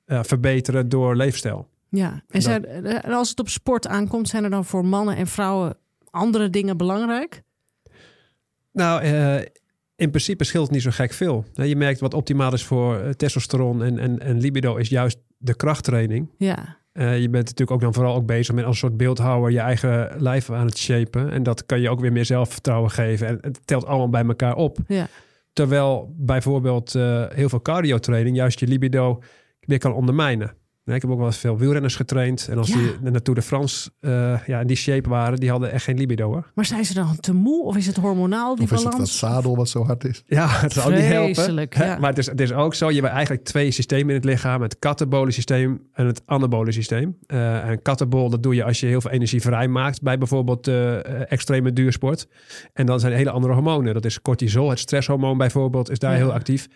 [0.05, 1.67] verbeteren door leefstijl?
[1.89, 2.65] Ja, en, zijn,
[3.03, 5.77] als het op sport aankomt, zijn er dan voor mannen en vrouwen
[6.09, 7.41] andere dingen belangrijk?
[8.71, 9.03] Nou,
[9.95, 11.45] in principe scheelt het niet zo gek veel.
[11.53, 16.29] Je merkt wat optimaal is voor testosteron en, en, en libido is juist de krachttraining.
[16.37, 19.51] Ja, Eh, je bent natuurlijk ook dan vooral ook bezig met als een soort beeldhouwer
[19.51, 21.31] je eigen lijf aan het shapen.
[21.31, 23.27] En dat kan je ook weer meer zelfvertrouwen geven.
[23.27, 24.77] En het telt allemaal bij elkaar op.
[24.87, 25.07] ja,
[25.53, 29.21] Terwijl bijvoorbeeld eh, heel veel cardio-training juist je libido
[29.59, 30.53] weer kan ondermijnen.
[30.89, 32.47] Nee, ik heb ook wel eens veel wielrenners getraind.
[32.51, 32.75] En als Ja.
[32.75, 35.97] die naar Tour de France eh, ja, in die shape waren, die hadden echt geen
[35.97, 36.51] libido hoor.
[36.55, 38.91] maar zijn ze dan te moe of is het hormonaal die Of is het dat
[38.91, 39.17] balans?
[39.17, 40.23] zadel wat zo hard is?
[40.25, 41.33] Ja, het zou niet helpen.
[41.35, 41.85] Vreselijk, hè.
[41.85, 41.97] ja.
[41.99, 44.61] Maar het is, het is ook zo, je hebt eigenlijk twee systemen in het lichaam.
[44.61, 47.17] Het katabole systeem en het anabole systeem.
[47.27, 51.31] Eh en katabol, dat doe je als je heel veel energie vrijmaakt bij bijvoorbeeld eh,
[51.31, 52.27] extreme duursport.
[52.73, 53.93] En dan zijn hele andere hormonen.
[53.93, 56.17] Dat is cortisol, het stresshormoon bijvoorbeeld, is daar Ja.
[56.17, 56.67] heel actief.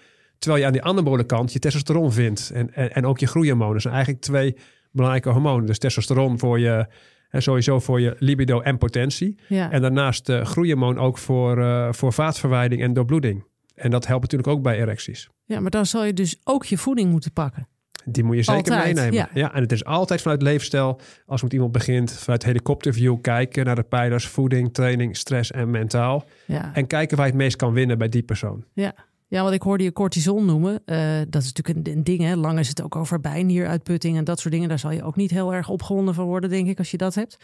[0.44, 2.52] Terwijl je aan die anabole kant je testosteron vindt.
[2.54, 3.74] En, en, en ook je groeihormonen.
[3.74, 4.56] Dat zijn eigenlijk twee
[4.92, 5.66] belangrijke hormonen.
[5.66, 6.88] Dus testosteron voor je,
[7.30, 9.40] hè, sowieso voor je libido en potentie.
[9.48, 9.72] Ja.
[9.72, 13.44] En daarnaast uh, groeihormoon ook voor, uh, voor vaatverwijding en doorbloeding.
[13.76, 15.30] En dat helpt natuurlijk ook bij erecties.
[15.46, 17.68] ja, maar dan zal je dus ook je voeding moeten pakken.
[18.06, 19.30] Die moet je zeker Altijd, meenemen.
[19.34, 19.54] ja.
[19.54, 21.00] en het is altijd vanuit leefstijl.
[21.26, 26.26] Als met iemand begint, vanuit helikopterview kijken naar de pijlers, voeding, training, stress en mentaal.
[26.46, 26.72] Ja.
[26.74, 28.66] En kijken waar je het meest kan winnen bij die persoon.
[28.74, 28.94] Ja.
[29.34, 30.82] Ja, want ik hoorde je cortisol noemen.
[30.86, 32.22] Uh, dat is natuurlijk een, een, ding.
[32.22, 32.36] Hè.
[32.36, 34.70] Lang is het ook over bijnieruitputting en dat soort dingen.
[34.70, 37.16] Daar zal je ook niet heel erg opgewonden van worden, denk ik, als je dat
[37.16, 37.38] hebt.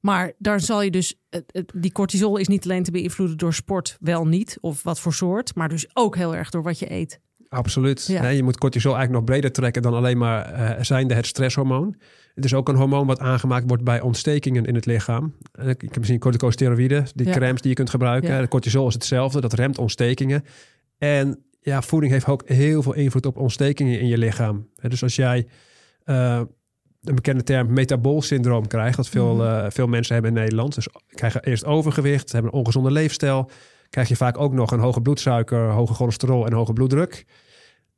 [0.00, 1.14] Maar daar zal je dus.
[1.74, 5.54] Die cortisol is niet alleen te beïnvloeden door sport, wel niet, of wat voor soort,
[5.54, 7.20] maar dus ook heel erg door wat je eet.
[7.48, 8.06] Absoluut.
[8.06, 8.28] Ja.
[8.28, 11.96] Je moet cortisol eigenlijk nog breder trekken dan alleen maar uh, zijnde het stresshormoon.
[12.34, 15.34] Het is ook een hormoon wat aangemaakt wordt bij ontstekingen in het lichaam.
[15.52, 17.32] Ik heb misschien corticosteroïden, die Ja.
[17.32, 18.34] crèmes die je kunt gebruiken.
[18.34, 18.46] Ja.
[18.46, 20.44] Cortisol is hetzelfde, dat remt ontstekingen.
[20.98, 24.68] En ja, voeding heeft ook heel veel invloed op ontstekingen in je lichaam.
[24.88, 25.46] Dus als jij
[26.04, 26.40] uh,
[27.02, 29.44] een bekende term metaboolsyndroom krijgt, dat veel, Mhm.
[29.44, 30.74] uh, veel mensen hebben in Nederland.
[30.74, 33.50] Dus krijgen eerst overgewicht, hebben een ongezonde leefstijl.
[33.90, 37.24] Krijg je vaak ook nog een hoge bloedsuiker, hoge cholesterol en hoge bloeddruk.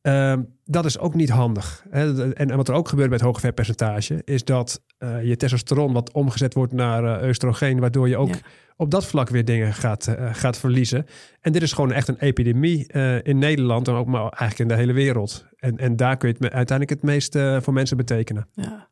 [0.03, 0.35] Uh,
[0.65, 1.85] dat is ook niet handig.
[1.91, 6.13] En, en wat er ook gebeurt met hoge vetpercentage, is dat uh, je testosteron wat
[6.13, 8.41] omgezet wordt naar oestrogeen, waardoor je ook Ja.
[8.79, 11.07] Op dat vlak weer dingen gaat, uh, gaat verliezen.
[11.41, 14.69] En dit is gewoon echt een epidemie uh, in Nederland en ook maar eigenlijk in
[14.69, 15.47] de hele wereld.
[15.57, 18.49] En, en daar kun je het uiteindelijk het meest uh, voor mensen betekenen.
[18.53, 18.89] Ja.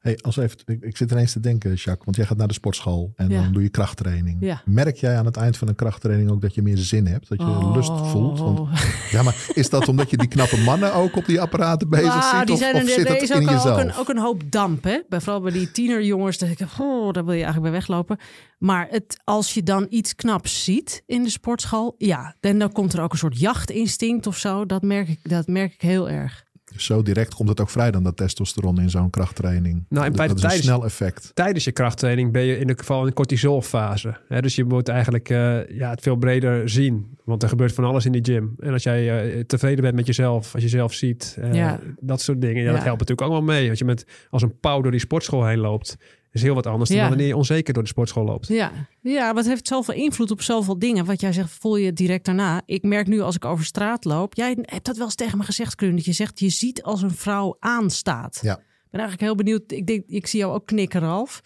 [0.00, 2.52] Hey, als even, ik, ik zit ineens te denken, Jacques, want jij gaat naar de
[2.54, 3.42] sportschool en Ja.
[3.42, 4.36] dan doe je krachttraining.
[4.40, 4.62] Ja.
[4.64, 7.28] Merk jij aan het eind van een krachttraining ook dat je meer zin hebt?
[7.28, 7.74] Dat je Oh.
[7.74, 8.38] lust voelt?
[8.38, 8.68] Want,
[9.10, 12.36] ja, maar is dat omdat je die knappe mannen ook op die apparaten bezig Nou,
[12.38, 12.46] ziet?
[12.46, 14.84] die zijn of er, zit er is ook, ook, een, ook een hoop damp.
[14.84, 15.00] Hè?
[15.08, 16.38] Bij- Vooral bij die tienerjongens.
[16.38, 18.18] Dat ik, oh, daar wil je eigenlijk bij weglopen.
[18.58, 21.94] Maar het, als je dan iets knaps ziet in de sportschool.
[21.98, 24.66] Ja, dan, dan komt er ook een soort jachtinstinct of zo.
[24.66, 26.44] Dat merk ik, dat merk ik heel erg.
[26.76, 29.84] Zo direct komt het ook vrij dan dat testosteron in zo'n krachttraining.
[29.88, 31.30] Nou, en dat, bij de dat is een tijdens- snel effect.
[31.34, 34.16] Tijdens je krachttraining ben je in ieder geval in een cortisolfase.
[34.28, 34.40] Hè?
[34.40, 37.18] Dus je moet eigenlijk uh, ja, het veel breder zien.
[37.24, 38.54] Want er gebeurt van alles in die gym.
[38.58, 41.80] En als jij uh, tevreden bent met jezelf, als je zelf ziet, uh, Ja.
[42.00, 42.62] dat soort dingen.
[42.62, 42.74] Ja, Ja.
[42.74, 43.66] Dat helpt natuurlijk ook wel mee.
[43.66, 45.96] Want je met als een pauw door die sportschool heen loopt,
[46.32, 46.96] is heel wat anders Ja.
[47.00, 48.48] dan wanneer je onzeker door de sportschool loopt.
[48.48, 51.04] Ja, ja, maar het heeft zoveel invloed op zoveel dingen.
[51.04, 52.62] Wat jij zegt, voel je direct daarna.
[52.66, 54.34] Ik merk nu als ik over straat loop.
[54.34, 55.96] Jij hebt dat wel eens tegen me gezegd, Krun.
[55.96, 58.38] Dat je zegt, je ziet als een vrouw aanstaat.
[58.42, 58.52] Ja.
[58.56, 59.72] Ik ben eigenlijk heel benieuwd.
[59.72, 61.40] Ik, denk, ik zie jou ook knikken, Ralf.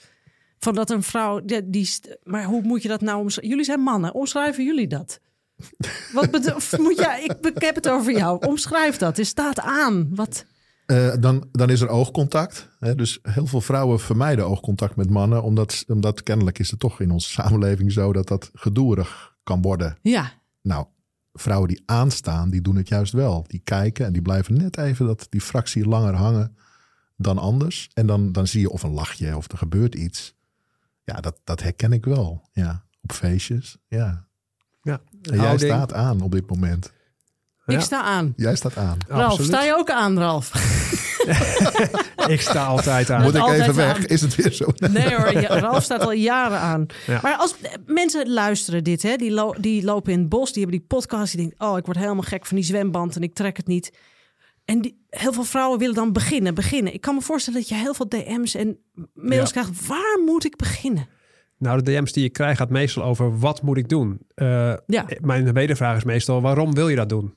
[0.59, 1.91] Van dat een vrouw, die,
[2.23, 3.49] maar hoe moet je dat nou omschrijven?
[3.51, 5.21] Jullie zijn mannen, omschrijven jullie dat?
[6.13, 6.31] Wat
[6.79, 8.47] moet jij, ik, ik heb het over jou.
[8.47, 9.19] Omschrijf dat.
[9.19, 10.09] Er staat aan.
[10.15, 10.47] Wat?
[10.87, 12.69] Eh, dan, dan is er oogcontact.
[12.79, 12.95] Hè?
[12.95, 15.43] Dus heel veel vrouwen vermijden oogcontact met mannen.
[15.43, 19.97] Omdat, omdat kennelijk is het toch in onze samenleving zo dat dat gedoerig kan worden.
[20.03, 20.87] Ja, Nou,
[21.33, 23.45] vrouwen die aanstaan, die doen het juist wel.
[23.47, 26.57] Die kijken en die blijven net even dat, die fractie langer hangen
[27.17, 27.91] dan anders.
[27.95, 30.35] En dan, dan zie je of een lachje of er gebeurt iets.
[31.05, 32.49] Ja, dat, dat herken ik wel.
[32.53, 33.77] Ja, op feestjes.
[33.89, 34.27] Ja.
[34.83, 35.71] Ja, En jij houding.
[35.71, 36.93] staat aan op dit moment.
[37.67, 37.81] Ik Ja.
[37.81, 38.33] sta aan.
[38.37, 38.99] Jij staat aan.
[39.09, 39.47] Ralf, Absoluut.
[39.51, 40.51] sta je ook aan, Ralf?
[42.29, 43.23] Ik sta altijd aan.
[43.23, 43.97] Moet ik altijd even weg?
[43.97, 44.05] aan.
[44.05, 44.67] Is het weer zo?
[44.91, 46.87] Nee hoor, Ralf staat al jaren aan.
[47.07, 47.19] Ja.
[47.23, 47.55] Maar als
[47.87, 51.33] mensen luisteren dit, hè, die, lo- die lopen in het bos, die hebben die podcast,
[51.37, 53.93] die denken, oh, ik word helemaal gek van die zwemband en ik trek het niet.
[54.65, 56.95] En die, heel veel vrouwen willen dan beginnen, beginnen.
[56.95, 58.79] Ik kan me voorstellen dat je heel veel DM's en
[59.15, 59.63] mails Ja.
[59.63, 59.87] krijgt.
[59.87, 61.07] Waar moet ik beginnen?
[61.59, 64.19] Nou, de DM's die ik krijg gaat meestal over wat moet ik doen.
[64.35, 65.07] Eh, Ja.
[65.21, 67.35] Mijn wedervraag is meestal waarom wil je dat doen?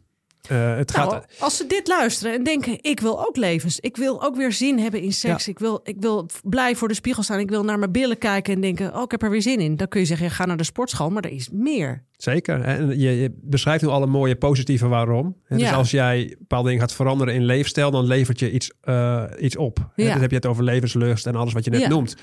[0.49, 3.79] Eh, het Nou, gaat, als ze dit luisteren en denken, ik wil ook levens.
[3.79, 5.47] Ik wil ook weer zin hebben in seks.
[5.47, 7.39] Ik, wil, ik wil blij voor de spiegel staan.
[7.39, 9.75] Ik wil naar mijn billen kijken en denken, oh, ik heb er weer zin in.
[9.75, 12.05] Dan kun je zeggen, ga naar de sportschool, maar er is meer.
[12.11, 12.61] Zeker.
[12.61, 15.35] En je, je beschrijft nu al een mooie positieve waarom.
[15.47, 15.73] En Dus Ja.
[15.75, 19.89] als jij bepaalde dingen gaat veranderen in leefstijl, dan levert je iets, eh, iets op.
[19.95, 20.11] Ja.
[20.11, 22.15] Dan heb je het over levenslust en alles wat je net noemt.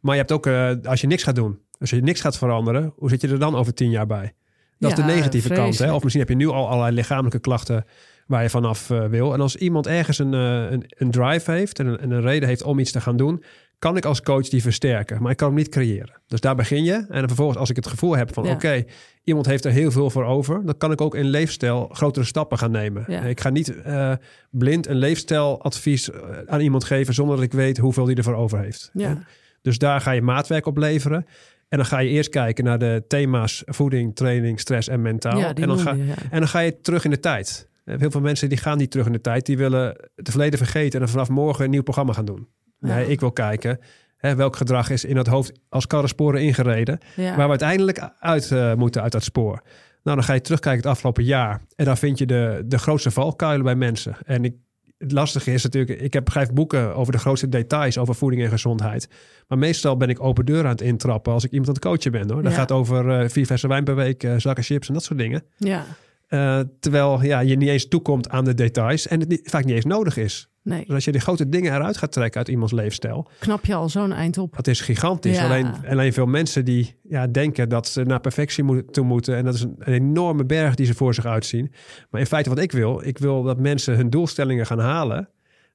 [0.00, 2.92] Maar je hebt ook, eh, als je niks gaat doen, als je niks gaat veranderen,
[2.96, 4.32] hoe zit je er dan over tien jaar bij?
[4.80, 5.78] Dat is de negatieve kant.
[5.78, 5.92] Hè?
[5.92, 7.84] Of misschien heb je nu al allerlei lichamelijke klachten
[8.26, 9.32] waar je vanaf eh, wil.
[9.32, 12.48] En als iemand ergens een, eh, een, een drive heeft en een, en een reden
[12.48, 13.42] heeft om iets te gaan doen,
[13.78, 15.22] kan ik als coach die versterken.
[15.22, 16.20] Maar ik kan hem niet creëren.
[16.26, 16.92] Dus daar begin je.
[16.92, 18.52] En dan vervolgens, als ik het gevoel heb van Ja.
[18.52, 18.84] oké,
[19.24, 22.58] iemand heeft er heel veel voor over, dan kan ik ook in leefstijl grotere stappen
[22.58, 23.04] gaan nemen.
[23.06, 23.20] Ja.
[23.20, 24.12] Ik ga niet eh,
[24.50, 26.10] blind een leefstijladvies
[26.46, 28.90] aan iemand geven zonder dat ik weet hoeveel die ervoor over heeft.
[28.92, 29.18] Ja.
[29.62, 31.26] Dus daar ga je maatwerk op leveren.
[31.70, 35.38] En dan ga je eerst kijken naar de thema's voeding, training, stress en mentaal.
[35.38, 36.14] Ja, en, dan ga, je, ja.
[36.30, 37.68] en dan ga je terug in de tijd.
[37.84, 39.46] Eh, Heel veel mensen die gaan niet terug in de tijd.
[39.46, 42.48] Die willen het verleden vergeten en dan vanaf morgen een nieuw programma gaan doen.
[42.78, 43.78] Nee, ik wil kijken
[44.16, 46.98] hè, welk gedrag is in het hoofd als karrensporen ingereden.
[47.16, 49.62] Waar we uiteindelijk uit eh, moeten uit dat spoor.
[50.02, 51.60] Nou, dan ga je terugkijken het afgelopen jaar.
[51.76, 54.16] En dan vind je de, de grootste valkuilen bij mensen.
[54.24, 54.54] En ik,
[55.00, 58.48] het lastige is natuurlijk, ik heb schrijf boeken over de grootste details over voeding en
[58.48, 59.08] gezondheid.
[59.48, 62.12] Maar meestal ben ik open deur aan het intrappen als ik iemand aan het coachen
[62.12, 62.30] ben.
[62.34, 62.42] Hoor.
[62.42, 62.58] Dat Ja.
[62.58, 65.42] gaat over eh, vier flessen wijn per week, eh, zakken chips en dat soort dingen.
[65.56, 65.84] ja,
[66.28, 69.74] Eh, terwijl ja, je niet eens toekomt aan de details en het niet, vaak niet
[69.74, 70.49] eens nodig is.
[70.62, 70.84] Nee.
[70.84, 73.88] Dus als je die grote dingen eruit gaat trekken uit iemands leefstijl, Knap je al
[73.88, 74.56] zo'n eind op.
[74.56, 75.36] dat is gigantisch.
[75.36, 75.44] Ja.
[75.44, 79.36] Alleen, alleen veel mensen die ja, denken dat ze naar perfectie moet, toe moeten.
[79.36, 81.72] En dat is een, een enorme berg die ze voor zich uitzien.
[82.10, 85.28] Maar in feite wat ik wil, ik wil dat mensen hun doelstellingen gaan halen.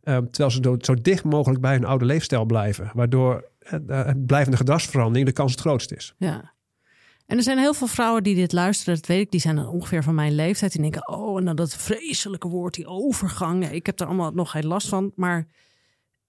[0.04, 2.92] eh, terwijl ze do- zo dicht mogelijk bij hun oude leefstijl blijven.
[2.94, 6.16] Waardoor het blijvende gedragsverandering de kans het grootst is.
[6.18, 6.54] Ja.
[7.26, 9.68] En er zijn heel veel vrouwen die dit luisteren, dat weet ik, die zijn dan
[9.68, 10.72] ongeveer van mijn leeftijd.
[10.72, 13.70] Die denken, oh, en dan dat vreselijke woord, die overgang.
[13.70, 15.12] Ik heb er allemaal nog geen last van.
[15.16, 15.48] Maar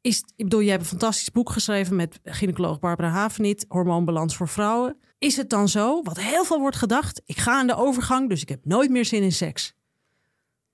[0.01, 4.49] is, ik bedoel, jij hebt een fantastisch boek geschreven met gynaecoloog Barbara Havenit, Hormoonbalans voor
[4.49, 4.97] vrouwen.
[5.19, 8.43] Is het dan zo, wat heel veel wordt gedacht, ik ga aan de overgang, dus
[8.43, 9.75] ik heb nooit meer zin in seks.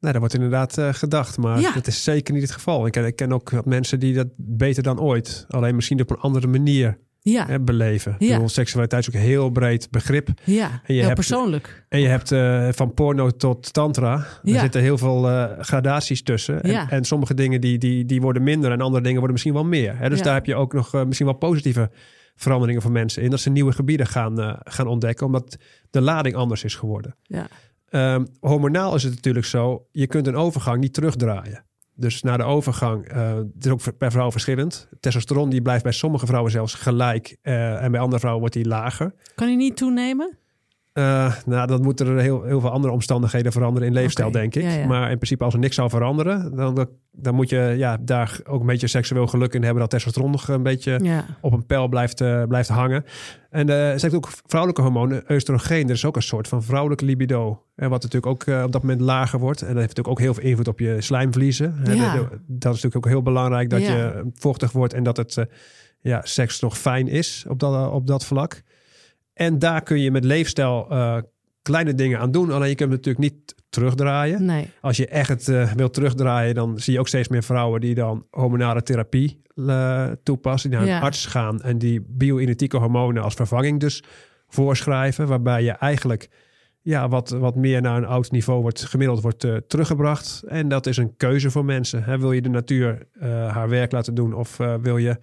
[0.00, 1.72] Nou, daar wordt inderdaad eh, gedacht, maar Ja.
[1.72, 2.86] dat is zeker niet het geval.
[2.86, 6.16] Ik ken, ik ken ook mensen die dat beter dan ooit, alleen misschien op een
[6.18, 8.16] andere manier Ja, eh, beleven.
[8.18, 8.32] Ja.
[8.32, 10.28] bedoel, seksualiteit is ook een heel breed begrip.
[10.44, 11.84] ja En je heel hebt- persoonlijk.
[11.88, 14.14] En je hebt eh, van porno tot tantra.
[14.14, 14.60] Er Ja.
[14.60, 16.62] zitten heel veel eh, gradaties tussen.
[16.62, 16.90] En, Ja.
[16.90, 19.98] en sommige dingen die, die, die worden minder en andere dingen worden misschien wel meer.
[19.98, 20.08] Hè?
[20.08, 21.90] Dus daar heb je ook nog eh, misschien wel positieve
[22.36, 23.30] veranderingen voor mensen in.
[23.30, 25.56] Dat ze nieuwe gebieden gaan, gaan ontdekken, omdat
[25.90, 27.16] de lading anders is geworden.
[27.22, 27.46] Ja.
[27.88, 31.64] Ehm, hormonaal is het natuurlijk zo, je kunt een overgang niet terugdraaien.
[31.94, 34.88] Dus na de overgang, eh het is ook per vrouw verschillend.
[35.00, 38.66] Testosteron die blijft bij sommige vrouwen zelfs gelijk eh, en bij andere vrouwen wordt die
[38.66, 39.14] lager.
[39.34, 40.38] Kan hij niet toenemen?
[40.92, 44.62] Eh, nou, dan moeten er heel, heel veel andere omstandigheden veranderen in leefstijl, denk ik.
[44.62, 44.86] ja, ja.
[44.86, 48.60] Maar in principe, als er niks zou veranderen, dan, dan, moet je ja, daar ook
[48.60, 51.24] een beetje seksueel geluk in hebben dat testosteron nog een beetje Ja.
[51.40, 53.04] op een pijl blijft, eh, blijft hangen.
[53.50, 55.84] En eh ze heeft ook vrouwelijke hormonen, oestrogeen.
[55.86, 57.62] Er is ook een soort van vrouwelijke libido.
[57.74, 59.60] En wat natuurlijk ook eh, op dat moment lager wordt.
[59.60, 61.74] En dat heeft natuurlijk ook heel veel invloed op je slijmvliezen.
[62.46, 65.44] Dat is natuurlijk ook heel belangrijk dat je vochtig wordt en dat het eh,
[66.00, 68.62] ja, seks nog fijn is op dat, op dat vlak.
[69.42, 71.16] En daar kun je met leefstijl eh,
[71.62, 72.50] kleine dingen aan doen.
[72.50, 74.44] Alleen je kunt het natuurlijk niet terugdraaien.
[74.44, 74.70] Nee.
[74.80, 77.94] Als je echt het eh, wilt terugdraaien, dan zie je ook steeds meer vrouwen die
[77.94, 80.70] dan hormonale therapie eh, toepassen.
[80.70, 80.96] Die naar Ja.
[80.96, 84.02] een arts gaan en die bio-identieke hormonen als vervanging dus
[84.48, 85.26] voorschrijven.
[85.26, 86.28] Waarbij je eigenlijk
[86.80, 90.42] ja, wat, wat meer naar een oud niveau wordt, gemiddeld wordt teruggebracht.
[90.48, 92.04] En dat is een keuze voor mensen.
[92.04, 92.18] Hè?
[92.18, 93.06] Wil je de natuur
[93.48, 95.16] haar werk laten doen of wil je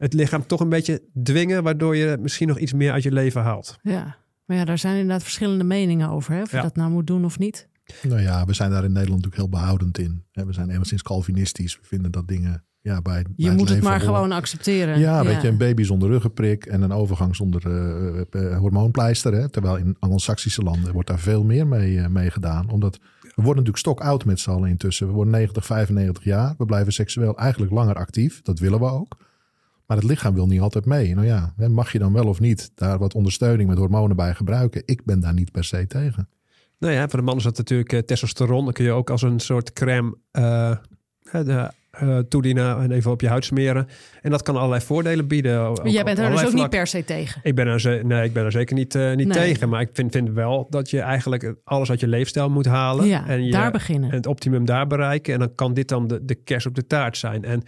[0.00, 3.42] het lichaam toch een beetje dwingen, waardoor je misschien nog iets meer uit je leven
[3.42, 3.76] haalt?
[3.82, 4.16] Ja.
[4.44, 6.32] Maar ja, daar zijn inderdaad verschillende meningen over.
[6.34, 6.42] Hè?
[6.42, 6.56] Of Ja.
[6.56, 7.68] je dat nou moet doen of niet.
[8.02, 10.24] Nou ja, we zijn daar in Nederland natuurlijk heel behoudend in.
[10.32, 11.76] Hè, We zijn enigszins Calvinistisch.
[11.80, 14.06] We vinden dat dingen ja, bij, bij Je moet het maar horen.
[14.14, 14.98] gewoon accepteren.
[14.98, 18.20] Ja, weet je, een baby zonder ruggenprik en een overgang zonder eh,
[18.52, 19.32] eh, hormoonpleister.
[19.34, 19.48] Hè?
[19.48, 22.70] Terwijl in Anglo-Saxische landen wordt daar veel meer mee, eh, mee gedaan.
[22.70, 25.06] Omdat we worden natuurlijk stok oud met z'n allen intussen.
[25.06, 26.54] We worden 90, 95 jaar.
[26.58, 28.42] We blijven seksueel eigenlijk langer actief.
[28.42, 29.16] Dat willen we ook.
[29.90, 31.14] Maar het lichaam wil niet altijd mee.
[31.14, 34.34] Nou ja, hè, mag je dan wel of niet daar wat ondersteuning met hormonen bij
[34.34, 34.82] gebruiken?
[34.84, 36.28] Ik ben daar niet per se tegen.
[36.78, 38.64] Nou ja, voor de man is dat natuurlijk eh, testosteron.
[38.64, 40.76] Dan kun je ook als een soort crème eh,
[41.30, 43.86] de, eh, toedienen en even op je huid smeren.
[44.20, 45.60] En dat kan allerlei voordelen bieden.
[45.60, 47.40] ook jij bent er dus ook niet per se tegen.
[47.42, 49.36] Ik ben er, nee, ik ben er zeker niet, eh, niet Nee.
[49.36, 49.68] tegen.
[49.68, 53.06] Maar ik vind, vind wel dat je eigenlijk alles uit je leefstijl moet halen.
[53.06, 54.10] Ja, en je, daar beginnen.
[54.10, 55.32] en het optimum daar bereiken.
[55.32, 57.44] En dan kan dit dan de, de kers op de taart zijn.
[57.44, 57.62] En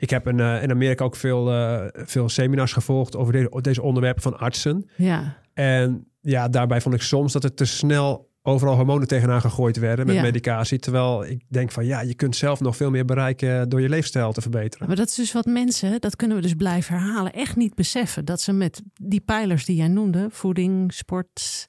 [0.00, 3.82] ik heb in, eh, in Amerika ook veel, eh, veel seminars gevolgd over de- deze
[3.82, 4.88] onderwerpen van artsen.
[4.96, 9.76] Ja, En ja, daarbij vond ik soms dat het te snel overal hormonen tegenaan gegooid
[9.76, 10.22] werden met Ja.
[10.22, 10.78] medicatie.
[10.78, 14.32] Terwijl ik denk van ja, je kunt zelf nog veel meer bereiken door je leefstijl
[14.32, 14.86] te verbeteren.
[14.86, 18.24] maar dat is dus wat mensen, dat kunnen we dus blijven herhalen, echt niet beseffen.
[18.24, 21.66] Dat ze met die pijlers die jij noemde, voeding, sport.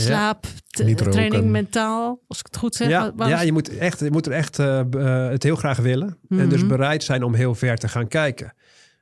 [0.00, 2.88] Slaap, training mentaal, als ik het goed zeg.
[2.88, 6.08] Ja, je, moet echt, je moet er echt eh, eh, het heel graag willen.
[6.28, 6.48] En Mhm.
[6.48, 8.54] dus bereid zijn om heel ver te gaan kijken.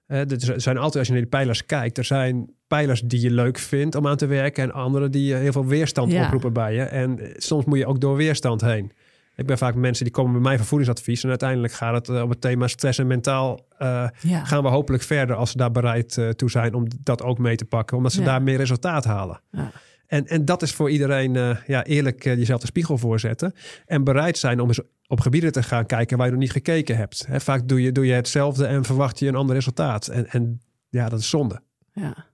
[0.07, 3.31] Eh, er zijn altijd, als je naar die pijlers kijkt, er zijn pijlers die je
[3.31, 4.63] leuk vindt om aan te werken.
[4.63, 6.25] En andere die eh, heel veel weerstand Ja.
[6.25, 6.83] oproepen bij je.
[6.83, 8.93] En eh, soms moet je ook door weerstand heen.
[9.37, 11.23] Ik ben vaak mensen die komen bij mij voor voedingsadvies.
[11.23, 13.61] En uiteindelijk gaat het eh, op het thema stress en mentaal.
[13.79, 14.45] eh, ja.
[14.45, 17.57] gaan we hopelijk verder als ze daar bereid eh, toe zijn om dat ook mee
[17.57, 17.97] te pakken.
[17.97, 18.27] Omdat ze Ja.
[18.27, 19.41] daar meer resultaat halen.
[19.51, 19.71] Ja.
[20.15, 23.55] En, en dat is voor iedereen eh, ja, eerlijk eh, jezelf de spiegel voorzetten.
[23.87, 26.97] En bereid zijn om eens op gebieden te gaan kijken waar je nog niet gekeken
[26.97, 27.27] hebt.
[27.27, 30.09] Hè, vaak doe je, doe je hetzelfde en verwacht je een ander resultaat.
[30.09, 31.63] En, en ja, dat is zonde.
[31.93, 32.33] ja.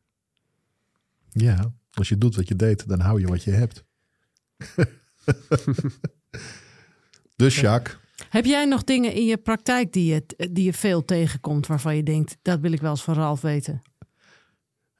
[1.33, 3.85] Ja, als je doet wat je deed, dan hou je wat je hebt.
[7.37, 7.97] dus Jacques,
[8.31, 12.03] Heb jij nog dingen in je praktijk die je, die je veel tegenkomt, waarvan je
[12.03, 13.83] denkt, dat wil ik wel eens van Ralf weten?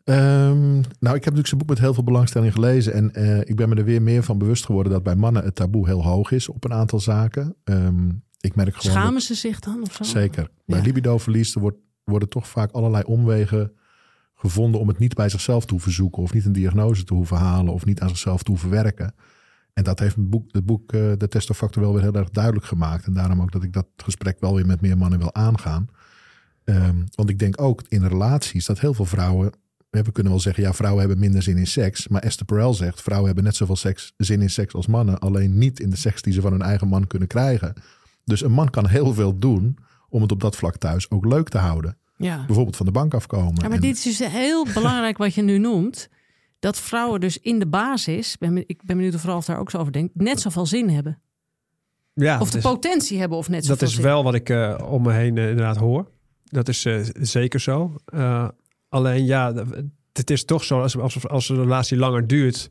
[0.05, 0.81] Ehm, nou,
[1.17, 2.93] ik heb natuurlijk zijn boek met heel veel belangstelling gelezen.
[2.93, 5.55] En eh, ik ben me er weer meer van bewust geworden dat bij mannen het
[5.55, 7.55] taboe heel hoog is op een aantal zaken.
[7.65, 8.09] Ehm,
[8.41, 8.95] ik merk gewoon.
[8.95, 10.03] dat- Schamen ze zich dan of zo?
[10.05, 10.49] zeker.
[10.67, 13.73] Bij libidoverlies er wordt, worden toch vaak allerlei omwegen
[14.35, 16.23] gevonden om het niet bij zichzelf te hoeven zoeken.
[16.23, 17.73] Of niet een diagnose te hoeven halen.
[17.73, 19.15] Of niet aan zichzelf te hoeven werken.
[19.73, 22.65] En dat heeft het boek, het boek eh, De Testofactor wel weer heel erg duidelijk
[22.67, 23.05] gemaakt.
[23.07, 25.87] En daarom ook dat ik dat gesprek wel weer met meer mannen wil aangaan.
[26.65, 29.53] Ehm, want ik denk ook in relaties dat heel veel vrouwen.
[29.91, 32.09] We kunnen wel zeggen, ja, vrouwen hebben minder zin in seks.
[32.09, 35.19] Maar Esther Perel zegt, vrouwen hebben net zoveel seks, zin in seks als mannen.
[35.19, 37.75] Alleen niet in de seks die ze van hun eigen man kunnen krijgen.
[38.25, 39.77] Dus een man kan heel veel doen
[40.09, 41.97] om het op dat vlak thuis ook leuk te houden.
[42.17, 42.45] Ja.
[42.47, 43.55] Bijvoorbeeld van de bank afkomen.
[43.55, 46.09] Ja, maar En- dit is dus heel belangrijk wat je nu noemt.
[46.59, 49.79] Dat vrouwen dus in de basis, ben, ik ben benieuwd of Ralf daar ook zo
[49.79, 51.21] over denkt, net zoveel zin hebben.
[52.15, 54.03] Ja, Of de potentie hebben of net dat zoveel is zin.
[54.03, 56.11] wel wat ik eh, om me heen eh, inderdaad hoor.
[56.45, 57.95] Dat is eh, zeker zo.
[58.91, 59.53] Eh, alleen ja,
[60.13, 62.71] het is toch zo als, als, als een relatie langer duurt.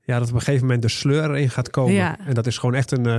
[0.00, 1.92] Ja, dat op een gegeven moment de sleur erin gaat komen.
[1.94, 2.18] Ja.
[2.26, 3.14] En dat is gewoon echt een, eh,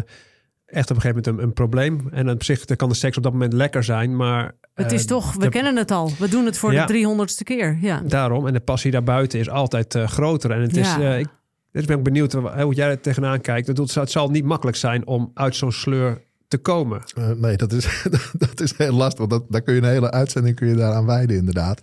[0.65, 2.07] echt op een gegeven moment een, een probleem.
[2.11, 4.55] En op zich kan de seks op dat moment lekker zijn, maar...
[4.73, 6.11] Het eh, is toch, we de- kennen het al.
[6.19, 6.81] We doen het voor Ja.
[6.81, 7.77] de driehonderdste keer.
[7.81, 8.01] Ja.
[8.05, 8.47] Daarom.
[8.47, 10.51] En de passie daarbuiten is altijd eh, groter.
[10.51, 10.87] En het is...
[10.95, 11.01] Ja.
[11.13, 11.27] eh, ik,
[11.71, 13.67] dus ben ik benieuwd eh, hoe jij er tegenaan kijkt.
[13.67, 16.21] Het zal niet makkelijk zijn om uit zo'n sleur
[16.55, 17.01] te komen.
[17.15, 18.03] Eh, nee, dat is,
[18.47, 19.19] dat is heel lastig.
[19.19, 21.81] Want dat, daar kun je een hele uitzending kun je daaraan wijden, inderdaad.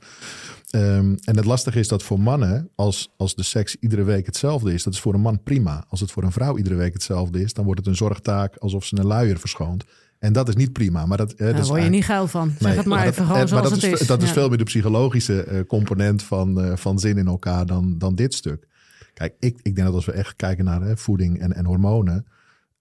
[0.71, 4.73] Ehm, en het lastige is dat voor mannen, als, als de seks iedere week hetzelfde
[4.73, 5.85] is, dat is voor een man prima.
[5.89, 8.85] Als het voor een vrouw iedere week hetzelfde is, dan wordt het een zorgtaak alsof
[8.85, 9.85] ze een luier verschoont.
[10.19, 11.07] En dat is niet prima.
[11.07, 12.51] Maar dat, eh, dat Daar word je niet geil van.
[12.51, 14.01] Zeg Nee, het maar, dat- even gewoon eh, zoals maar dat het is.
[14.01, 14.07] is.
[14.07, 17.99] Dat is veel meer de psychologische eh, component van, eh, van zin in elkaar dan,
[17.99, 18.67] dan dit stuk.
[19.15, 22.27] Kijk, ik, ik denk dat als we echt kijken naar hè, voeding en, en hormonen,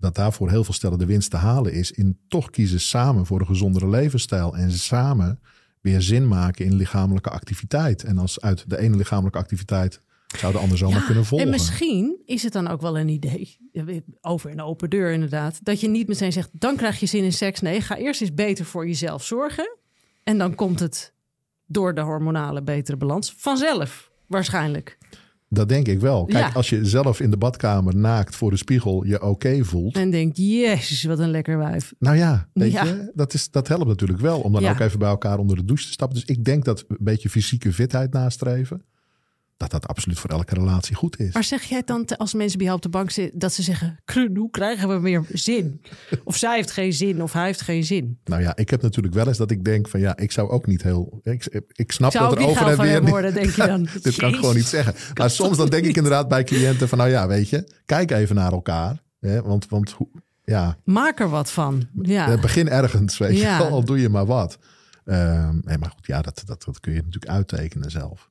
[0.01, 3.39] dat daarvoor heel veel stellen de winst te halen is in toch kiezen samen voor
[3.39, 5.39] een gezondere levensstijl en samen
[5.81, 8.03] weer zin maken in lichamelijke activiteit.
[8.03, 10.01] En als uit de ene lichamelijke activiteit
[10.37, 11.47] zou de ander zomaar Ja, kunnen volgen.
[11.47, 13.57] En misschien is het dan ook wel een idee,
[14.21, 17.33] over een open deur inderdaad, dat je niet meteen zegt, dan krijg je zin in
[17.33, 17.61] seks.
[17.61, 19.77] Nee, ga eerst eens beter voor jezelf zorgen.
[20.23, 21.13] En dan komt het
[21.65, 24.97] door de hormonale betere balans vanzelf, waarschijnlijk.
[25.53, 26.25] Dat denk ik wel.
[26.25, 26.51] Kijk, Ja.
[26.53, 29.95] als je zelf in de badkamer naakt voor de spiegel je oké voelt.
[29.95, 31.93] En denkt, jezus, wat een lekker wijf.
[31.99, 32.83] Nou ja, weet Ja.
[32.83, 34.71] je, dat, is, dat helpt natuurlijk wel om dan Ja.
[34.71, 36.17] ook even bij elkaar onder de douche te stappen.
[36.19, 38.83] Dus ik denk dat een beetje fysieke fitheid nastreven,
[39.61, 41.33] dat dat absoluut voor elke relatie goed is.
[41.33, 43.99] Maar zeg jij dan als mensen bij jou op de bank zitten dat ze zeggen:
[44.33, 45.81] hoe krijgen we meer zin?
[46.23, 48.19] Of zij heeft geen zin of hij heeft geen zin.
[48.23, 50.67] Nou ja, ik heb natuurlijk wel eens dat ik denk van ja, ik zou ook
[50.67, 51.19] niet heel.
[51.23, 53.03] Ik, ik snap Ik dat er over en weer.
[53.05, 53.87] worden, denk je dan.
[54.01, 54.93] Dit kan ik gewoon niet zeggen.
[55.13, 58.35] Maar soms dan denk ik inderdaad bij cliënten van nou ja, weet je, kijk even
[58.35, 59.01] naar elkaar.
[59.19, 60.09] Hè, want, want hoe-
[60.43, 61.87] ja, Maak er wat van.
[62.01, 62.31] Ja.
[62.31, 63.57] eh, begin ergens, weet Ja.
[63.57, 64.57] je wel, al doe je maar wat.
[65.05, 68.29] Ehm, nee, maar goed, ja, dat, dat, dat kun je natuurlijk uittekenen zelf.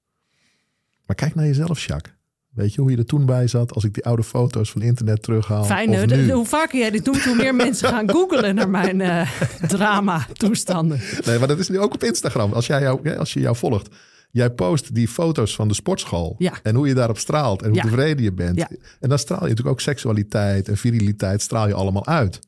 [1.11, 2.15] Maar kijk naar jezelf, Jacques.
[2.51, 5.23] Weet je hoe je er toen bij zat als ik die oude foto's van internet
[5.23, 5.65] terughaal?
[5.65, 6.33] Fijn, of nu?
[6.33, 9.31] Hoe vaker jij dit doet, hoe meer mensen gaan googlen naar mijn eh,
[9.75, 11.01] drama-toestanden.
[11.25, 12.53] Nee, maar dat is nu ook op Instagram.
[12.53, 13.89] Als, jij jou, als je jou volgt.
[14.31, 16.35] Jij post die foto's van de sportschool.
[16.39, 16.53] Ja.
[16.63, 17.63] En hoe je daarop straalt.
[17.63, 17.83] En hoe Ja.
[17.83, 18.57] tevreden je bent.
[18.57, 18.69] Ja.
[19.01, 22.39] En dan straal je natuurlijk ook seksualiteit en viriliteit straal je allemaal uit.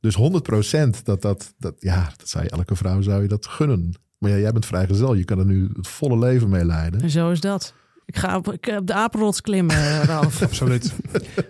[0.00, 3.94] Dus 100% dat, dat, dat, ja, dat zou je elke vrouw zou je dat gunnen.
[4.20, 5.14] Maar ja, jij bent vrijgezel.
[5.14, 7.00] Je kan er nu het volle leven mee leiden.
[7.00, 7.74] En zo is dat.
[8.04, 10.42] Ik ga op, ik, op de apenrots klimmen, eh, Ralf.
[10.42, 10.92] Absoluut.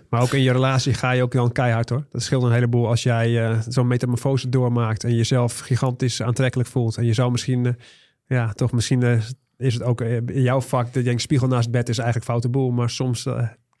[0.09, 2.05] maar ook in je relatie ga je ook dan keihard hoor.
[2.11, 6.97] Dat scheelt een heleboel als jij eh, zo'n metamorfose doormaakt en jezelf gigantisch aantrekkelijk voelt.
[6.97, 7.73] En je zou misschien, eh,
[8.27, 9.21] ja, toch misschien
[9.57, 12.27] is het ook in jouw vak dat je denkt spiegel naast het bed is eigenlijk
[12.29, 12.71] foute boel.
[12.71, 13.23] Maar soms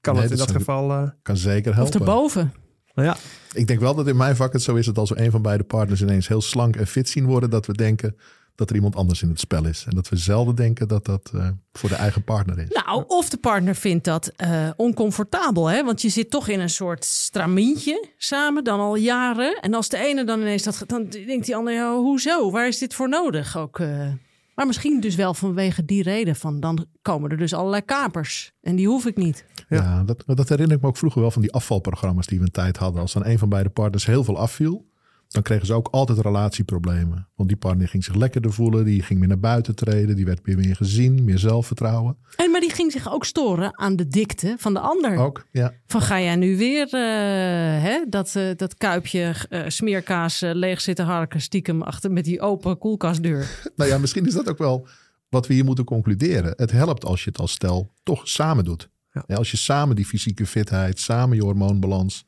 [0.01, 1.11] kan Nee, het in dat geval.
[1.21, 1.99] Kan zeker Of helpen.
[1.99, 2.53] erboven.
[2.93, 3.15] nou ja,
[3.53, 5.41] Ik denk wel dat in mijn vak het zo is dat als we een van
[5.41, 8.15] beide partners ineens heel slank en fit zien worden, dat we denken
[8.55, 9.85] dat er iemand anders in het spel is.
[9.89, 12.67] En dat we zelden denken dat dat eh, voor de eigen partner is.
[12.69, 15.83] Nou, of de partner vindt dat eh, oncomfortabel, hè?
[15.83, 19.61] Want je zit toch in een soort stramintje samen, dan al jaren.
[19.61, 22.51] En als de ene dan ineens dat, dan denkt die ander, ja, hoezo?
[22.51, 23.57] Waar is dit voor nodig?
[23.57, 24.07] Ook, eh,
[24.55, 28.51] maar misschien dus wel vanwege die reden van, dan komen er dus allerlei kapers.
[28.61, 29.45] En die hoef ik niet.
[29.69, 32.51] Ja, dat, dat herinner ik me ook vroeger wel van die afvalprogramma's die we een
[32.51, 33.01] tijd hadden.
[33.01, 34.89] Als dan een van beide partners heel veel afviel,
[35.31, 37.27] dan kregen ze ook altijd relatieproblemen.
[37.35, 40.39] Want die partner ging zich lekkerder voelen, die ging meer naar buiten treden, die werd
[40.43, 42.17] weer meer gezien, meer zelfvertrouwen.
[42.35, 45.17] En, maar die ging zich ook storen aan de dikte van de ander.
[45.17, 45.73] Ook, ja.
[45.85, 46.91] Van ga jij nu weer eh,
[47.83, 52.77] hè, dat, eh, dat kuipje eh, smeerkaas leeg zitten harken stiekem achter met die open
[52.77, 53.49] koelkastdeur.
[53.75, 54.87] Nou ja, misschien is dat ook wel
[55.29, 56.53] wat we hier moeten concluderen.
[56.55, 58.89] Het helpt als je het als stel toch samen doet.
[59.11, 59.23] Ja.
[59.27, 62.25] Ja, als je samen die fysieke fitheid, samen je hormoonbalans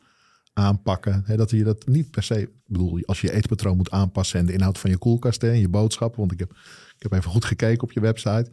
[0.53, 1.23] aanpakken.
[1.25, 4.45] Hè, dat je dat niet per se, bedoel, als je je eetpatroon moet aanpassen en
[4.45, 6.51] de inhoud van je koelkast en je boodschappen, want ik heb,
[6.95, 8.51] ik heb even goed gekeken op je website.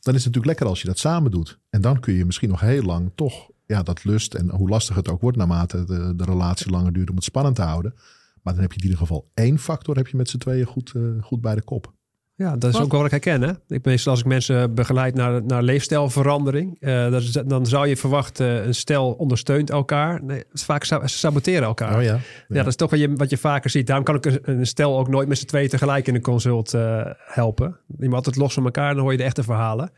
[0.00, 1.58] Dan is het natuurlijk lekker als je dat samen doet.
[1.70, 4.96] En dan kun je misschien nog heel lang toch ja, dat lust en hoe lastig
[4.96, 7.94] het ook wordt naarmate de, de relatie langer duurt om het spannend te houden.
[8.42, 10.92] Maar dan heb je in ieder geval één factor heb je met z'n tweeën goed,
[10.94, 11.94] eh, goed bij de kop.
[12.40, 13.48] Ja, dat is Wat- ook wel wat ik herken.
[13.48, 13.74] Hè?
[13.76, 17.96] Ik meestal als ik mensen begeleid naar, naar leefstijlverandering, eh, dat is- dan zou je
[17.96, 20.24] verwachten, een stel ondersteunt elkaar.
[20.24, 21.96] Nee, vaak sa- saboteren elkaar.
[21.96, 22.18] Oh ja.
[22.48, 23.86] Ja, dat is toch wat je, wat je vaker ziet.
[23.86, 26.74] Daarom kan ik een, een stel ook nooit met z'n tweeën tegelijk in een consult
[26.74, 27.76] eh, helpen.
[27.98, 29.90] Je moet altijd los van elkaar, dan hoor je de echte verhalen.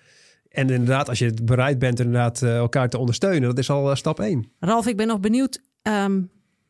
[0.48, 3.96] En inderdaad, als je bereid bent inderdaad eh, elkaar te ondersteunen, dat is al eh,
[3.96, 4.52] stap één.
[4.60, 5.60] Ralf, ik ben nog benieuwd.
[5.82, 6.20] Ehm,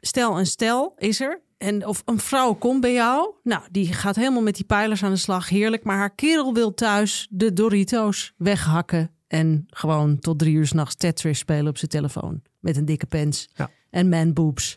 [0.01, 1.41] stel een stel is er.
[1.62, 3.35] En of een vrouw komt bij jou.
[3.42, 5.48] Nou, die gaat helemaal met die pijlers aan de slag.
[5.48, 5.85] Heerlijk.
[5.85, 9.11] Maar haar kerel wil thuis de Doritos weghakken.
[9.29, 12.42] En gewoon tot drie uur s'nachts Tetris spelen op zijn telefoon.
[12.61, 13.48] Met een dikke pens.
[13.55, 13.70] Ja.
[13.90, 14.77] En man boobs.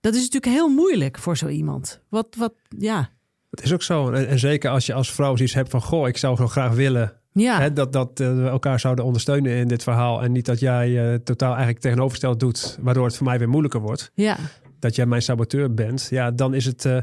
[0.00, 2.00] Dat is natuurlijk heel moeilijk voor zo iemand.
[2.08, 3.10] Wat, wat, ja.
[3.50, 4.10] Dat is ook zo.
[4.10, 5.82] En, en zeker als je als vrouw zoiets hebt van...
[5.82, 9.52] goh, ik zou zo graag willen Ja, Hè, dat dat eh, we elkaar zouden ondersteunen
[9.52, 10.22] in dit verhaal.
[10.22, 13.80] En niet dat jij eh, totaal eigenlijk tegenovergesteld doet, waardoor het voor mij weer moeilijker
[13.80, 14.10] wordt.
[14.14, 14.36] ja.
[14.78, 16.06] Dat jij mijn saboteur bent.
[16.10, 16.98] Ja, dan is het eh,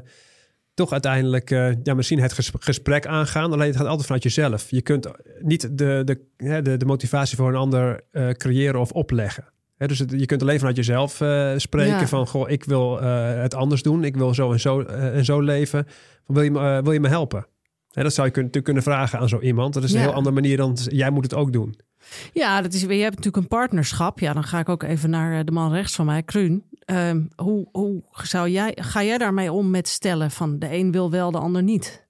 [0.73, 3.51] toch uiteindelijk eh, ja, misschien het ges- gesprek aangaan.
[3.53, 4.65] Alleen het gaat altijd vanuit jezelf.
[4.69, 5.07] Je kunt
[5.41, 9.45] niet de, de, hè, de, de motivatie voor een ander eh, creëren of opleggen.
[9.77, 11.11] Hè, dus het- je kunt alleen vanuit jezelf
[11.57, 12.07] spreken Ja.
[12.07, 12.27] van...
[12.27, 14.03] goh, ik wil het anders doen.
[14.03, 15.87] Ik wil zo en zo, en zo leven.
[16.25, 17.47] Wil je, me, wil je me helpen?
[17.91, 19.73] Hè, dat zou je kun- natuurlijk kunnen vragen aan zo iemand.
[19.73, 20.05] Dat is een Ja.
[20.05, 21.75] heel andere manier dan jij moet het ook doen.
[22.33, 24.19] Ja, dat is, je hebt natuurlijk een partnerschap.
[24.19, 26.63] Ja, dan ga ik ook even naar de man rechts van mij, Kruun.
[26.85, 31.11] Ehm, hoe hoe zou jij, ga jij daarmee om met stellen van de een wil
[31.11, 32.05] wel, de ander niet?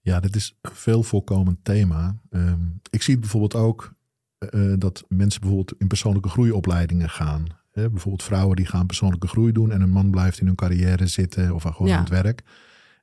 [0.00, 2.16] Ja, dit is een veel voorkomend thema.
[2.30, 2.60] Ehm,
[2.90, 3.94] ik zie bijvoorbeeld ook
[4.38, 7.46] eh, dat mensen bijvoorbeeld in persoonlijke groeiopleidingen gaan.
[7.72, 11.06] Hè, bijvoorbeeld vrouwen die gaan persoonlijke groei doen en een man blijft in hun carrière
[11.06, 11.94] zitten of gewoon Ja.
[11.94, 12.42] aan het werk.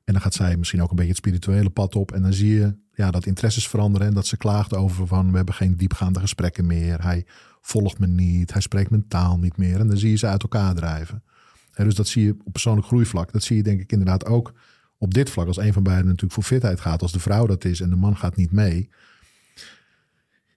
[0.04, 2.12] En dan gaat zij misschien ook een beetje het spirituele pad op.
[2.12, 5.36] En dan zie je ja, dat interesses veranderen en dat ze klaagt over van we
[5.36, 7.02] hebben geen diepgaande gesprekken meer.
[7.02, 7.26] Hij
[7.66, 9.80] volgt me niet, hij spreekt mijn taal niet meer.
[9.80, 11.22] En dan zie je ze uit elkaar drijven.
[11.70, 13.32] Hè, dus dat zie je op persoonlijk groeivlak.
[13.32, 14.52] Dat zie je denk ik inderdaad ook
[14.98, 15.46] op dit vlak.
[15.46, 17.96] Als een van beiden natuurlijk voor fitheid gaat, als de vrouw dat is en de
[17.96, 18.90] man gaat niet mee.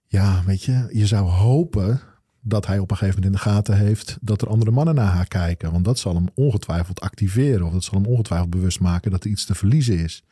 [0.06, 2.00] Ja, weet je, je zou hopen
[2.40, 5.12] dat hij op een gegeven moment in de gaten heeft dat er andere mannen naar
[5.12, 5.72] haar kijken.
[5.72, 9.30] Want dat zal hem ongetwijfeld activeren of dat zal hem ongetwijfeld bewust maken dat er
[9.30, 10.24] iets te verliezen is.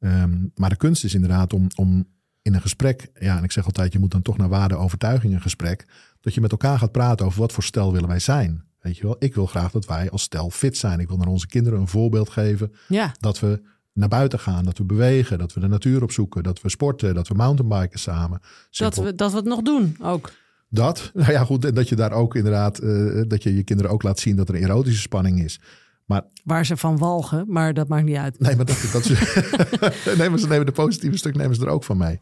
[0.00, 2.06] Ehm, maar de kunst is inderdaad om, om
[2.42, 5.34] in een gesprek, ja, en ik zeg altijd, je moet dan toch naar waarde, overtuiging
[5.34, 5.86] een gesprek,
[6.24, 8.64] dat je met elkaar gaat praten over wat voor stel willen wij zijn.
[8.80, 11.00] Weet je wel, ik wil graag dat wij als stel fit zijn.
[11.00, 13.62] Ik wil naar onze kinderen een voorbeeld geven Ja, dat we
[13.92, 17.28] naar buiten gaan, dat we bewegen, dat we de natuur opzoeken, dat we sporten, dat
[17.28, 18.40] we mountainbiken samen.
[18.70, 20.32] dat we, dat we het nog doen ook.
[20.68, 23.92] Dat, nou ja, goed, en dat je daar ook inderdaad, eh, dat je je kinderen
[23.92, 25.60] ook laat zien dat er een erotische spanning is.
[26.04, 28.40] Maar Waar ze van walgen, maar dat maakt niet uit.
[28.40, 29.36] nee, maar dat, dat is,
[30.18, 32.18] nee, maar ze nemen de positieve stuk nemen ze er ook van mee.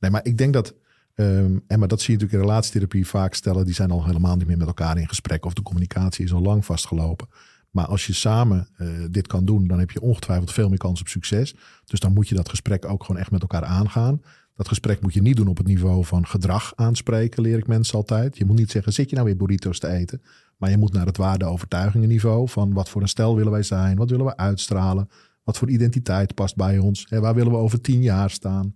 [0.00, 0.74] Nee, maar ik denk dat,
[1.14, 4.36] ehm, en maar dat zie je natuurlijk in relatietherapie vaak stellen, die zijn al helemaal
[4.36, 7.28] niet meer met elkaar in gesprek of de communicatie is al lang vastgelopen.
[7.70, 11.00] Maar als je samen eh, dit kan doen, dan heb je ongetwijfeld veel meer kans
[11.00, 11.54] op succes.
[11.84, 14.20] Dus dan moet je dat gesprek ook gewoon echt met elkaar aangaan.
[14.56, 17.96] Dat gesprek moet je niet doen op het niveau van gedrag aanspreken, leer ik mensen
[17.96, 18.36] altijd.
[18.36, 20.22] Je moet niet zeggen, zit je nou weer burritos te eten?
[20.56, 23.96] Maar je moet naar het waarde-overtuigingen van wat voor een stel willen wij zijn?
[23.96, 25.08] Wat willen we uitstralen?
[25.44, 27.06] Wat voor identiteit past bij ons?
[27.08, 28.74] Waar willen we over tien jaar staan?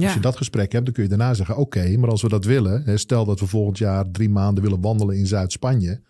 [0.00, 2.28] Ja, Als je dat gesprek hebt, dan kun je daarna zeggen: Oké, maar als we
[2.28, 6.00] dat willen, hè, stel dat we volgend jaar drie maanden willen wandelen in Zuid-Spanje.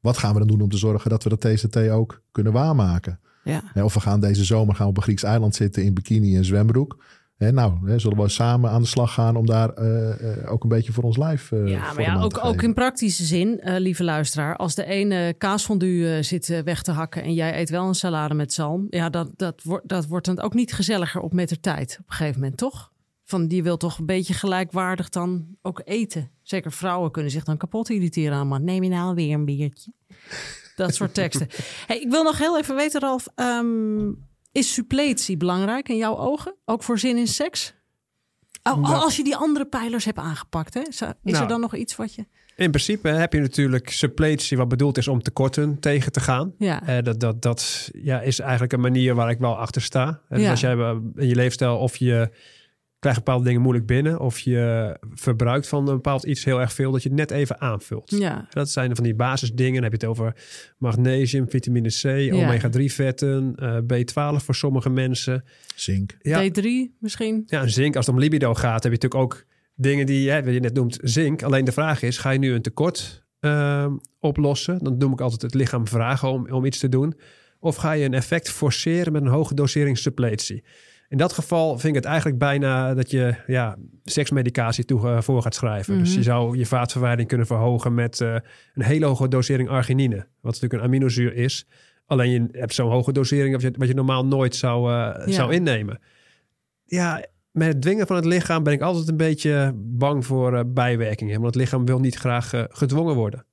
[0.00, 3.20] Wat gaan we dan doen om te zorgen dat we dat TCT ook kunnen waarmaken?
[3.44, 3.62] ja.
[3.72, 6.44] Hè, of we gaan deze zomer gaan op een Grieks eiland zitten in bikini en
[6.44, 7.04] zwembroek.
[7.36, 10.62] Hè, nou, hè, zullen we samen aan de slag gaan om daar eh, eh, ook
[10.62, 14.04] een beetje voor ons lijf eh Ja, maar ja, ook, ook in praktische zin, lieve
[14.04, 14.56] luisteraar.
[14.56, 18.52] Als de ene kaasfondue zit weg te hakken en jij eet wel een salade met
[18.52, 18.86] zalm.
[18.90, 22.10] Ja, dat, dat, wordt dat wordt dan ook niet gezelliger op met de tijd op
[22.10, 22.90] een gegeven moment, toch?
[23.28, 26.30] Van die wil toch een beetje gelijkwaardig dan ook eten.
[26.42, 28.64] Zeker vrouwen kunnen zich dan kapot irriteren aan man.
[28.64, 29.92] Neem je nou weer een biertje?
[30.76, 31.46] Dat soort teksten.
[31.86, 33.26] Hey, ik wil nog heel even weten, Ralf.
[33.34, 34.10] ehm,
[34.52, 36.54] is suppletie belangrijk in jouw ogen?
[36.64, 37.74] Ook voor zin in seks?
[38.62, 38.94] Oh, Nou.
[38.94, 40.80] als je die andere pijlers hebt aangepakt, hè?
[40.80, 41.16] Is Nou.
[41.22, 42.26] er dan nog iets wat je...
[42.56, 46.54] In principe heb je natuurlijk suppletie wat bedoeld is om tekorten tegen te gaan.
[46.58, 50.20] Ja, Eh, dat dat, dat ja, is eigenlijk een manier waar ik wel achter sta.
[50.28, 50.50] Ja.
[50.50, 50.72] als jij
[51.14, 52.30] in je leefstijl of je
[52.98, 54.20] krijgt bepaalde dingen moeilijk binnen...
[54.20, 56.92] of je verbruikt van een bepaald iets heel erg veel...
[56.92, 58.10] dat je het net even aanvult.
[58.10, 59.74] ja, Dat zijn van die basisdingen.
[59.74, 60.34] Dan heb je het over
[60.78, 65.44] magnesium, vitamine C, omega-3 vetten, eh, B12 voor sommige mensen.
[65.74, 66.16] Zink.
[66.20, 66.64] Ja, D3
[67.00, 67.42] misschien.
[67.46, 69.44] ja, zink, als het om libido gaat, heb je natuurlijk ook
[69.74, 71.42] dingen die hè, wat je net noemt zink.
[71.42, 74.78] Alleen de vraag is, ga je nu een tekort ehm, oplossen?
[74.82, 77.14] Dan noem ik altijd het lichaam vragen om, om iets te doen.
[77.60, 80.64] Of ga je een effect forceren met een hoge dosering suppletie?
[81.08, 85.42] In dat geval vind ik het eigenlijk bijna dat je ja, seksmedicatie toe, eh, voor
[85.42, 85.98] gaat schrijven.
[85.98, 86.18] Dus Mhm.
[86.18, 88.34] je zou je vaatverwijding kunnen verhogen met eh,
[88.74, 90.16] een hele hoge dosering arginine.
[90.16, 91.66] Wat natuurlijk een aminozuur is.
[92.06, 95.32] Alleen je hebt zo'n hoge dosering wat je, wat je normaal nooit zou, eh, Ja.
[95.32, 96.00] zou innemen.
[96.84, 101.34] Ja, met het dwingen van het lichaam ben ik altijd een beetje bang voor bijwerkingen.
[101.40, 103.44] Want het lichaam wil niet graag gedwongen worden.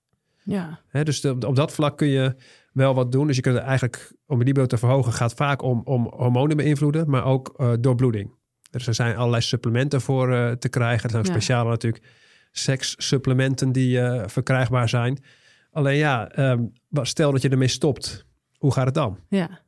[0.43, 2.35] Ja, Hè, dus de- op dat vlak kun je
[2.75, 3.27] wel wat doen.
[3.27, 7.09] Dus je kunt eigenlijk, om je libido te verhogen, gaat vaak om, om hormonen beïnvloeden,
[7.09, 8.33] maar ook eh, doorbloeding.
[8.71, 11.03] Dus er zijn allerlei supplementen voor eh, te krijgen.
[11.03, 11.33] Er zijn ook Ja.
[11.33, 12.03] speciale natuurlijk
[12.51, 15.17] sekssupplementen die eh, verkrijgbaar zijn.
[15.71, 16.31] Alleen ja,
[16.89, 18.25] wat- stel dat je ermee stopt.
[18.57, 19.19] Hoe gaat het dan?
[19.29, 19.63] ja.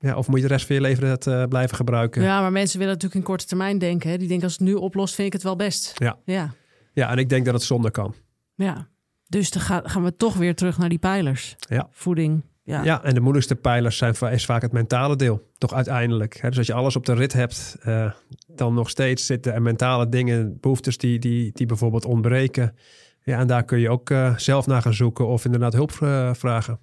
[0.00, 2.22] Ja, of moet je de rest van je leven dat blijven gebruiken?
[2.22, 4.10] ja, maar mensen willen natuurlijk in korte termijn denken.
[4.10, 4.16] Hè?
[4.18, 5.92] Die denken als het nu oplost, vind ik het wel best.
[5.94, 6.18] Ja.
[6.24, 6.54] Ja,
[6.92, 8.14] Ja, en ik denk dat het zonder kan.
[8.54, 8.88] ja.
[9.28, 11.56] Dus dan ga- gaan we toch weer terug naar die pijlers.
[11.58, 11.88] Ja.
[11.90, 12.42] Voeding.
[12.62, 12.82] Ja.
[12.82, 15.50] Ja, en de moeilijkste pijlers zijn, is vaak het mentale deel.
[15.58, 16.40] Toch uiteindelijk.
[16.40, 16.48] Hè?
[16.48, 18.12] Dus als je alles op de rit hebt, eh,
[18.46, 22.76] dan nog steeds zitten er mentale dingen, behoeftes die, die, die bijvoorbeeld ontbreken.
[23.22, 26.34] Ja, en daar kun je ook eh, zelf naar gaan zoeken of inderdaad hulp eh,
[26.34, 26.78] vragen.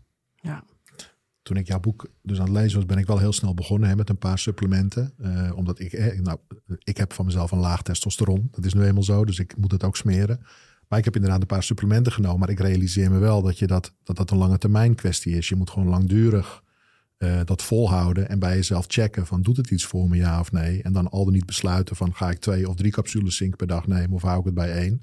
[1.41, 3.89] Toen ik jouw boek dus aan het lezen was, ben ik wel heel snel begonnen
[3.89, 5.13] hè, met een paar supplementen.
[5.17, 6.37] Eh, omdat ik, eh, nou,
[6.83, 8.47] ik heb van mezelf een laag testosteron.
[8.51, 10.45] Dat is nu eenmaal zo, dus ik moet het ook smeren.
[10.95, 12.39] Maar ik heb inderdaad een paar supplementen genomen.
[12.39, 15.49] Maar ik realiseer me wel dat je dat, dat, dat een lange termijn kwestie is.
[15.49, 16.63] Je moet gewoon langdurig
[17.17, 20.51] eh, dat volhouden en bij jezelf checken van doet het iets voor me ja of
[20.51, 20.83] nee.
[20.83, 23.67] En dan al dan niet besluiten van ga ik twee of drie capsules zink per
[23.67, 25.01] dag nemen of hou ik het bij één.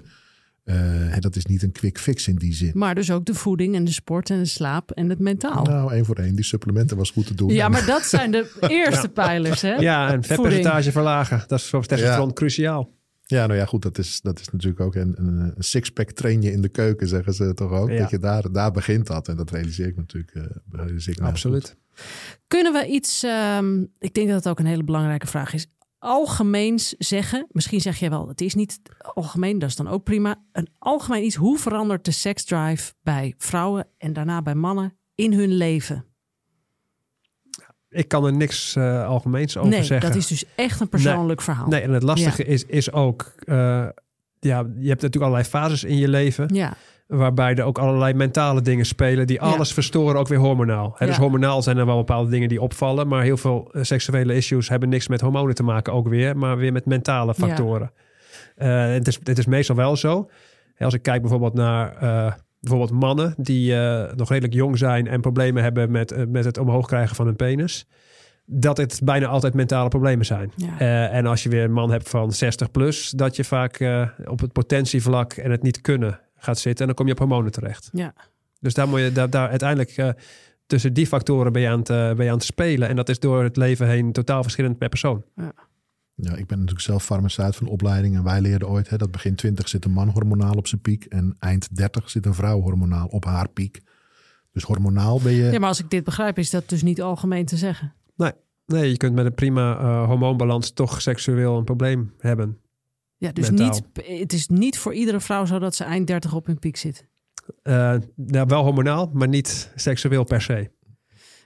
[0.63, 2.71] Eh, hè, dat is niet een quick fix in die zin.
[2.73, 5.63] Maar dus ook de voeding en de sport en de slaap en het mentaal.
[5.63, 6.35] Nou, één voor één.
[6.35, 7.53] Die supplementen was goed te doen.
[7.53, 9.73] Ja, maar dat zijn de eerste pijlers, hè?
[9.73, 11.43] Ja, en vetpercentage verlagen.
[11.47, 12.33] Dat is voor testosteron Ja.
[12.33, 12.89] cruciaal.
[13.25, 16.51] Ja, nou ja, goed, dat is, dat is natuurlijk ook een, een, sixpack train je
[16.51, 17.89] in de keuken, zeggen ze toch ook.
[17.89, 17.97] Ja.
[17.97, 19.27] Dat je daar, daar begint dat.
[19.27, 20.31] En dat realiseer ik natuurlijk.
[20.35, 21.77] eh, realiseer ik me heel Absoluut.
[22.47, 25.67] Kunnen we iets, ehm, ik denk dat het ook een hele belangrijke vraag is,
[25.99, 28.79] algemeens zeggen, misschien zeg jij wel, het is niet
[29.13, 33.87] algemeen, dat is dan ook prima, een algemeen iets, hoe verandert de seksdrive bij vrouwen
[33.97, 36.05] en daarna bij mannen in hun leven?
[37.93, 40.09] Ik kan er niks eh, algemeens over nee, zeggen.
[40.09, 41.67] dat is dus echt een persoonlijk verhaal.
[41.67, 43.33] Nee, en het lastige is, is ook...
[43.45, 43.55] eh,
[44.39, 46.49] ja, je hebt natuurlijk allerlei fases in je leven...
[46.53, 46.73] Ja,
[47.07, 49.27] waarbij er ook allerlei mentale dingen spelen...
[49.27, 50.95] die alles verstoren, ook weer hormonaal.
[50.99, 53.07] Dus hormonaal zijn er wel bepaalde dingen die opvallen...
[53.07, 56.37] maar heel veel eh, seksuele issues hebben niks met hormonen te maken ook weer...
[56.37, 57.91] maar weer met mentale factoren.
[58.55, 60.29] Eh, het, is, het is meestal wel zo.
[60.77, 62.33] Als ik kijk bijvoorbeeld naar uh,
[62.63, 66.87] bijvoorbeeld mannen die uh, nog redelijk jong zijn en problemen hebben met, met het omhoog
[66.87, 67.85] krijgen van hun penis.
[68.45, 70.51] Dat het bijna altijd mentale problemen zijn.
[70.55, 71.09] Ja.
[71.09, 74.51] en als je weer een man hebt van 60 plus, dat je vaak op het
[74.51, 76.79] potentievlak en het niet kunnen gaat zitten.
[76.79, 77.89] En dan kom je op hormonen terecht.
[77.93, 78.13] Ja.
[78.59, 80.15] Dus daar moet je daar, daar uiteindelijk
[80.67, 82.89] tussen die factoren je, aan het, je aan het spelen.
[82.89, 85.23] En dat is door het leven heen totaal verschillend per persoon.
[85.35, 85.53] Ja.
[86.15, 88.15] Ja, ik ben natuurlijk zelf farmaceut van opleiding.
[88.15, 91.05] En wij leerden ooit hè, dat begin 20 zit een man hormonaal op zijn piek.
[91.05, 93.81] En eind 30 zit een vrouw hormonaal op haar piek.
[94.51, 95.51] Dus hormonaal ben je.
[95.51, 97.93] Ja, maar als ik dit begrijp, is dat dus niet algemeen te zeggen.
[98.15, 98.31] Nee,
[98.65, 102.57] nee je kunt met een prima uh, hormoonbalans toch seksueel een probleem hebben.
[103.17, 106.45] Ja, dus niet, het is niet voor iedere vrouw zo dat ze eind 30 op
[106.45, 107.07] hun piek zit.
[107.63, 107.95] Uh,
[108.25, 110.71] ja, wel hormonaal, maar niet seksueel per se.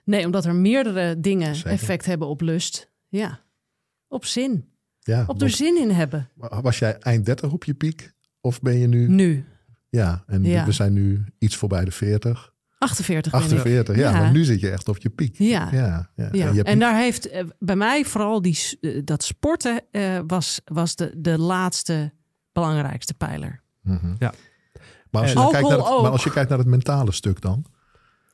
[0.03, 1.71] Nee, omdat er meerdere dingen Zeker.
[1.71, 2.91] effect hebben op lust.
[3.07, 3.45] Ja.
[4.07, 4.69] Op zin.
[4.99, 6.29] Ja, op er zin in hebben.
[6.35, 8.13] Was jij eind 30 op je piek?
[8.41, 9.07] Of ben je nu...
[9.07, 9.45] Nu.
[9.89, 10.65] Ja, en Ja.
[10.65, 12.53] we zijn nu iets voorbij de 40.
[12.77, 13.31] 48.
[13.31, 13.47] ben ik.
[13.47, 14.01] 48, ja.
[14.11, 14.19] Ja.
[14.19, 15.37] Maar nu zit je echt op je piek.
[15.37, 15.69] Ja.
[15.71, 16.09] Ja, ja.
[16.15, 16.29] Ja.
[16.31, 20.19] En je hebt En daar heeft eh, bij mij vooral die, eh, dat sporten eh,
[20.27, 22.13] was, was de, de laatste
[22.51, 23.61] belangrijkste pijler.
[23.81, 24.15] Mhm.
[24.19, 24.33] Ja.
[25.11, 27.65] Maar, als je kijkt naar het, maar als je kijkt naar het mentale stuk dan.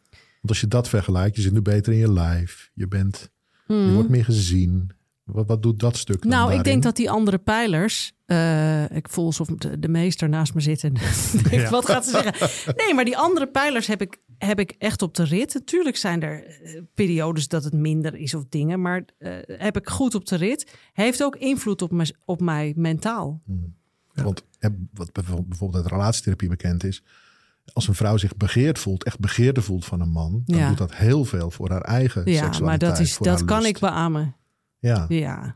[0.09, 2.71] Want als je dat vergelijkt, je zit nu beter in je lijf.
[2.73, 3.29] Je, bent,
[3.67, 3.93] je Mhm.
[3.93, 4.91] wordt meer gezien.
[5.23, 8.11] Wat, wat doet dat stuk dan Nou, ik denk dat die andere pijlers.
[8.25, 10.93] eh, ik voel alsof de, de meester naast me zit en
[11.33, 11.69] denkt, Ja.
[11.69, 12.49] wat gaat ze zeggen?
[12.85, 15.53] Nee, maar die andere pijlers heb ik, heb ik echt op de rit.
[15.53, 19.89] Natuurlijk zijn er eh, periodes dat het minder is of dingen, maar eh, heb ik
[19.89, 20.75] goed op de rit.
[20.93, 23.41] Heeft ook invloed op, me, op mij mentaal.
[24.13, 27.03] Want hè, wat bijvoorbeeld bijvoorbeeld uit relatietherapie bekend is.
[27.73, 30.41] Als een vrouw zich begeerd voelt, echt begeerde voelt van een man.
[30.45, 30.67] Dan Ja.
[30.67, 32.91] doet dat heel veel voor haar eigen Ja, maar seksualiteit.
[32.97, 33.69] dat, is, voor dat haar kan lust.
[33.69, 34.35] ik beamen.
[34.83, 35.05] Ja.
[35.09, 35.55] Ja,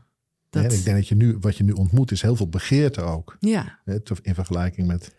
[0.50, 3.36] dat, ik denk dat je nu, wat je nu ontmoet is heel veel begeerte ook.
[3.40, 3.78] ja.
[4.22, 5.14] In vergelijking met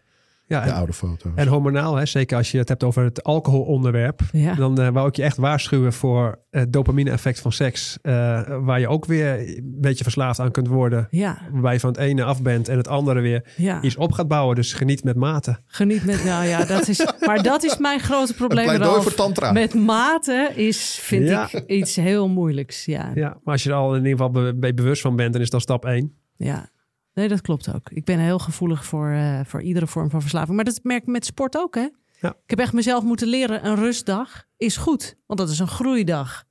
[0.50, 1.32] Ja, de en, oude foto's.
[1.36, 4.22] en hormonaal, hè, zeker als je het hebt over het alcoholonderwerp.
[4.32, 4.54] Ja.
[4.56, 7.98] Dan eh, wou ik je echt waarschuwen voor het dopamine-effect van seks.
[8.02, 8.14] eh,
[8.62, 11.08] waar je ook weer een beetje verslaafd aan kunt worden.
[11.12, 13.82] Ja, Waarbij je van het ene af bent en het andere weer ja.
[13.82, 14.56] iets op gaat bouwen.
[14.56, 15.58] Dus geniet met mate.
[15.66, 18.84] Geniet met, nou ja, dat is, maar dat is mijn grote probleem.
[18.84, 19.52] voor tantra.
[19.52, 21.48] Met mate is, vind Ja.
[21.52, 22.86] ik, iets heel moeilijks.
[22.86, 23.12] Ja.
[23.16, 25.42] Ja, maar als je er al in ieder geval be- be- bewust van bent, dan
[25.42, 26.14] is dat stap één.
[26.36, 26.70] ja.
[27.14, 27.90] Nee, dat klopt ook.
[27.90, 30.56] Ik ben heel gevoelig voor, eh, voor iedere vorm van verslaving.
[30.56, 31.88] Maar dat merk ik met sport ook, hè?
[32.20, 32.30] Ja.
[32.30, 35.16] Ik heb echt mezelf moeten leren, een rustdag is goed.
[35.26, 36.44] Want dat is een groeidag.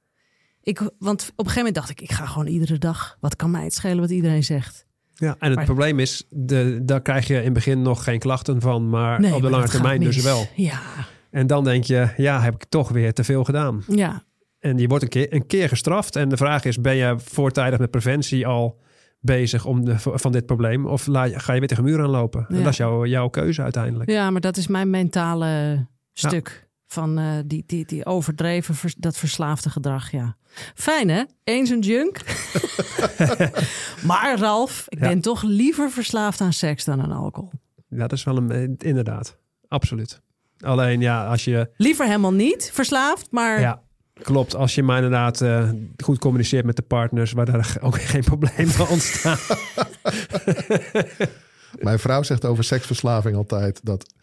[0.63, 3.17] Ik, want op een gegeven moment dacht ik, ik ga gewoon iedere dag.
[3.21, 4.87] Wat kan mij het schelen wat iedereen zegt?
[5.15, 8.19] Ja, en het Maar- probleem is, de, daar krijg je in het begin nog geen
[8.19, 10.47] klachten van, maar Nee, op de maar lange termijn dus wel.
[10.57, 10.81] Ja,
[11.31, 13.85] En dan denk je, ja, heb ik toch weer te veel gedaan.
[13.89, 14.23] ja.
[14.59, 16.17] En je wordt een keer, een keer gestraft.
[16.17, 18.81] En de vraag is, ben je voortijdig met preventie al
[19.29, 20.87] bezig om de, van dit probleem?
[20.87, 22.47] Of je- ga je weer tegen de muur aanlopen?
[22.49, 24.11] En dat is jouw, jouw keuze uiteindelijk.
[24.11, 26.67] ja, maar dat is mijn mentale stuk.
[26.87, 30.37] Van eh, die, die, die overdreven, vers- dat verslaafde gedrag, ja.
[30.75, 31.23] Fijn hè?
[31.45, 32.21] Eens een junk.
[34.11, 35.09] maar Ralf, ik Ja.
[35.09, 37.51] ben toch liever verslaafd aan seks dan aan alcohol.
[37.89, 39.39] Ja, dat is wel een, eh, inderdaad.
[39.69, 40.21] Absoluut.
[40.61, 43.83] Alleen ja, als je, Liever helemaal niet verslaafd, maar ja,
[44.23, 44.55] klopt.
[44.55, 45.71] Als je maar inderdaad eh,
[46.05, 49.39] goed communiceert met de partners, waar daar ook geen problemen ontstaan.
[51.81, 54.15] Mijn vrouw zegt over seksverslaving altijd dat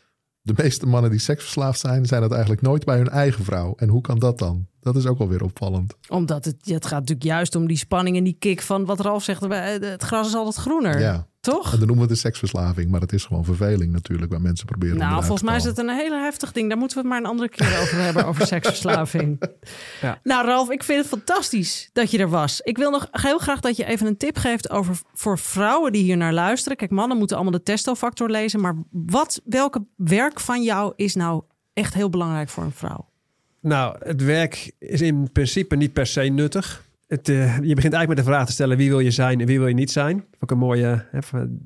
[0.42, 3.74] de meeste mannen die seksverslaafd zijn, zijn dat eigenlijk nooit bij hun eigen vrouw.
[3.78, 4.68] En hoe kan dat dan?
[4.80, 5.94] Dat is ook wel weer opvallend.
[6.10, 9.24] omdat het, het gaat natuurlijk juist om die spanning en die kick van wat Ralf
[9.24, 11.00] zegt, eh, het gras is altijd groener.
[11.00, 11.72] Ja, Toch?
[11.72, 14.96] en dan noemen we het seksverslaving, maar het is gewoon verveling natuurlijk, waar mensen proberen
[14.96, 16.70] om Nou, volgens mij is het een hele heftig ding.
[16.70, 19.42] Daar moeten we het maar een andere keer over hebben, over seksverslaving.
[20.02, 20.20] Ja.
[20.24, 22.62] Nou, Ralf, ik vind het fantastisch dat je er was.
[22.62, 26.04] Ik wil nog heel graag dat je even een tip geeft over voor vrouwen die
[26.04, 26.78] hier naar luisteren.
[26.78, 28.60] Kijk, mannen moeten allemaal de testofactor lezen.
[28.62, 31.44] Maar wat, welke werk van jou is nou
[31.74, 33.10] echt heel belangrijk voor een vrouw?
[33.60, 36.85] Nou, het werk is in principe niet per se nuttig.
[37.08, 39.46] Het, eh, je begint eigenlijk met de vraag te stellen wie wil je zijn en
[39.48, 40.26] wie wil je niet zijn.
[40.40, 41.20] Ook een mooie, hè,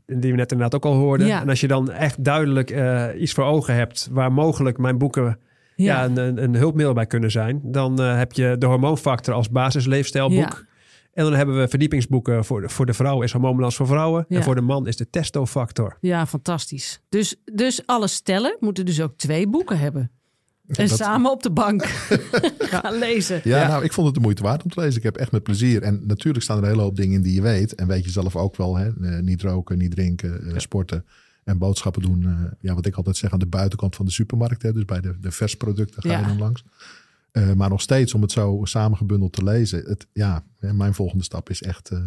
[0.06, 1.28] die we net inderdaad ook al hoorden.
[1.28, 1.42] Ja.
[1.42, 5.40] En als je dan echt duidelijk eh, iets voor ogen hebt waar mogelijk mijn boeken
[5.76, 6.06] ja.
[6.06, 10.38] een, een, een hulpmiddel bij kunnen zijn, dan eh, heb je de hormoonfactor als basisleefstijlboek.
[10.38, 10.68] Ja.
[11.14, 14.26] En dan hebben we verdiepingsboeken voor de, voor de vrouw is hormoonbalans voor vrouwen.
[14.30, 15.98] En voor de man is de testofactor.
[16.02, 17.02] Ja, fantastisch.
[17.10, 20.12] Dus, dus alle stellen moeten dus ook twee boeken hebben.
[20.70, 21.86] En Dat- samen op de bank
[22.74, 23.42] gaan lezen.
[23.44, 23.68] Ja, Ja.
[23.68, 24.98] nou, ik vond het de moeite waard om te lezen.
[24.98, 25.82] Ik heb echt met plezier.
[25.82, 27.76] En natuurlijk staan er een hele hoop dingen in die je weet.
[27.76, 28.88] En weet je zelf ook wel, hè?
[29.02, 31.06] Eh, niet roken, niet drinken, eh, sporten
[31.44, 32.24] en boodschappen doen.
[32.26, 34.62] eh, ja, wat ik altijd zeg aan de buitenkant van de supermarkt.
[34.62, 34.74] Hè?
[34.74, 36.20] Dus bij de, de versproducten ga Ja.
[36.20, 36.64] je dan langs.
[37.32, 39.84] Eh, maar nog steeds om het zo samengebundeld te lezen.
[39.86, 41.90] Het, ja, hè, mijn volgende stap is echt...
[41.90, 42.00] eh,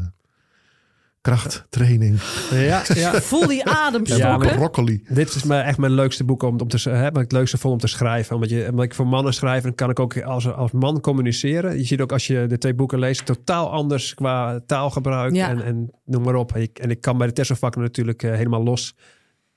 [1.22, 2.20] krachttraining
[2.50, 3.20] Ja, ja.
[3.20, 5.04] Voel die adem Ja, broccoli.
[5.08, 7.80] Dit is mijn, echt mijn leukste boek om, om te, ik het leukste vond om
[7.80, 8.34] te schrijven.
[8.34, 11.78] Omdat, je, omdat ik voor mannen schrijf, dan kan ik ook als, als man communiceren.
[11.78, 15.48] Je ziet ook als je de twee boeken leest, totaal anders qua taalgebruik Ja.
[15.48, 16.54] en, en noem maar op.
[16.54, 18.94] En ik, en ik kan bij de Tesselvakken natuurlijk eh, helemaal los.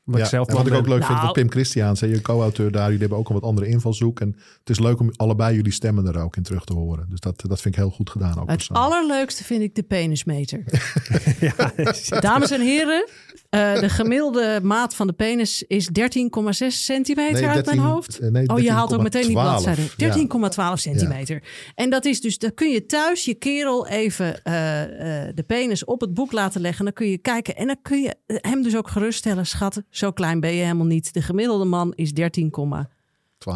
[0.05, 1.25] Omdat Ja, ik zelf en wat ik ook leuk vind, Nou.
[1.25, 4.19] dat Pim Christiaans, hè, je co-auteur daar, jullie hebben ook een wat andere invalshoek.
[4.19, 7.05] En het is leuk om allebei jullie stemmen er ook in terug te horen.
[7.09, 8.49] Dus dat, dat vind ik heel goed gedaan ook.
[8.49, 10.63] Het allerleukste vind ik de penismeter.
[11.39, 11.73] ja,
[12.19, 13.07] Dames en heren,
[13.49, 18.19] eh, de gemiddelde maat van de penis is 13,6 centimeter Nee, uit 13 mijn hoofd.
[18.19, 19.41] eh, nee, oh, je haalt ook meteen die 13,12.
[19.41, 19.81] bladzijde.
[19.97, 20.73] Ja.
[20.73, 21.43] 13,12 centimeter.
[21.75, 24.83] En dat is dus, dan kun je thuis je kerel even eh,
[25.27, 26.85] eh, de penis op het boek laten leggen.
[26.85, 29.45] Dan kun je kijken en dan kun je hem dus ook geruststellen.
[29.45, 31.13] Schat, zo klein ben je helemaal niet.
[31.13, 32.17] De gemiddelde man is 13,12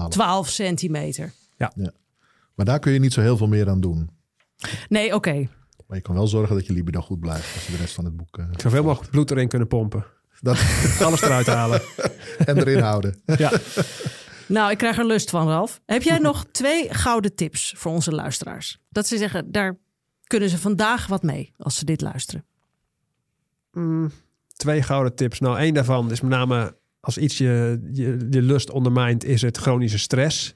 [0.10, 0.50] 12.
[0.50, 1.34] centimeter.
[2.56, 4.10] Maar daar kun je niet zo heel veel meer aan doen.
[4.90, 5.48] Nee, oké.
[5.88, 8.06] Maar je kan wel zorgen dat je libido goed blijft als je de rest van
[8.06, 8.38] het boek...
[8.38, 10.06] eh, zoveel mogelijk bloed erin kunnen pompen.
[10.40, 10.58] dat,
[11.06, 11.82] Alles eruit halen.
[12.46, 13.22] en erin houden.
[13.26, 13.52] Ja.
[14.48, 15.82] Nou, ik krijg er lust van, Ralf.
[15.86, 18.80] Heb jij nog twee gouden tips voor onze luisteraars?
[18.90, 19.78] Dat ze zeggen, daar
[20.24, 22.46] kunnen ze vandaag wat mee als ze dit luisteren.
[23.72, 24.12] Mm,
[24.60, 25.40] twee gouden tips.
[25.40, 29.58] Nou, één daarvan is met name als iets je, je, je lust ondermijnt, is het
[29.58, 30.56] chronische stress.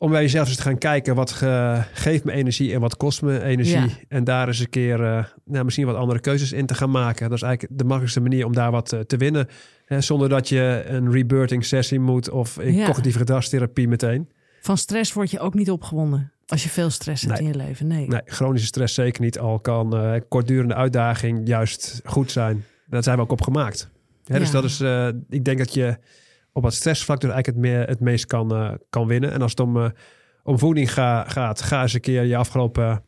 [0.00, 3.22] Om bij jezelf eens te gaan kijken, wat ge- geeft me energie en wat kost
[3.22, 3.74] me energie.
[3.80, 3.86] Ja.
[4.08, 7.28] En daar eens een keer eh, nou, misschien wat andere keuzes in te gaan maken.
[7.28, 9.46] Dat is eigenlijk de makkelijkste manier om daar wat eh, te winnen.
[9.84, 12.84] Hè, zonder dat je een rebirthing sessie moet of een Ja.
[12.86, 14.28] cognitieve gedragstherapie meteen.
[14.60, 17.52] Van stress word je ook niet opgewonden als je veel stress hebt Nee.
[17.52, 17.86] in je leven.
[17.86, 18.08] Nee.
[18.08, 19.38] Nee, chronische stress zeker niet.
[19.38, 22.64] Al kan eh, kortdurende uitdaging juist goed zijn.
[22.88, 23.90] Daar zijn we ook op gemaakt.
[24.24, 25.98] Hè, Dus dat is, eh, ik denk dat je
[26.52, 29.32] op het stressvlak dus eigenlijk het, meer, het meest kan, eh, kan winnen.
[29.32, 29.90] En als het om, eh,
[30.42, 33.02] om voeding ga, gaat, ga eens een keer je afgelopen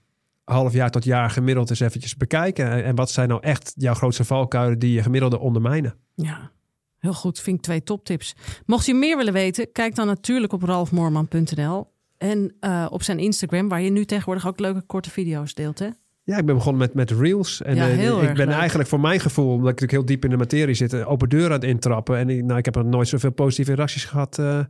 [0.44, 2.70] half jaar tot jaar gemiddeld eens eventjes bekijken.
[2.70, 5.94] En, en wat zijn nou echt jouw grootste valkuilen die je gemiddelde ondermijnen?
[6.14, 6.50] Ja,
[6.98, 7.40] heel goed.
[7.40, 8.34] Vind ik twee toptips.
[8.66, 11.92] Mocht je meer willen weten, kijk dan natuurlijk op ralfmoorman.nl.
[12.18, 12.54] En
[12.90, 15.78] op zijn Instagram, waar je nu tegenwoordig ook leuke korte video's deelt.
[15.78, 15.88] Hè?
[16.30, 17.62] Ja, ik ben begonnen met, met reels.
[17.62, 18.56] En Ja, eh, heel ik erg ben leuk.
[18.56, 21.28] eigenlijk voor mijn gevoel, omdat ik natuurlijk heel diep in de materie zit, een open
[21.28, 22.16] deur aan het intrappen.
[22.16, 24.38] En ik, nou, ik heb er nooit zoveel positieve reacties gehad.
[24.38, 24.60] eh,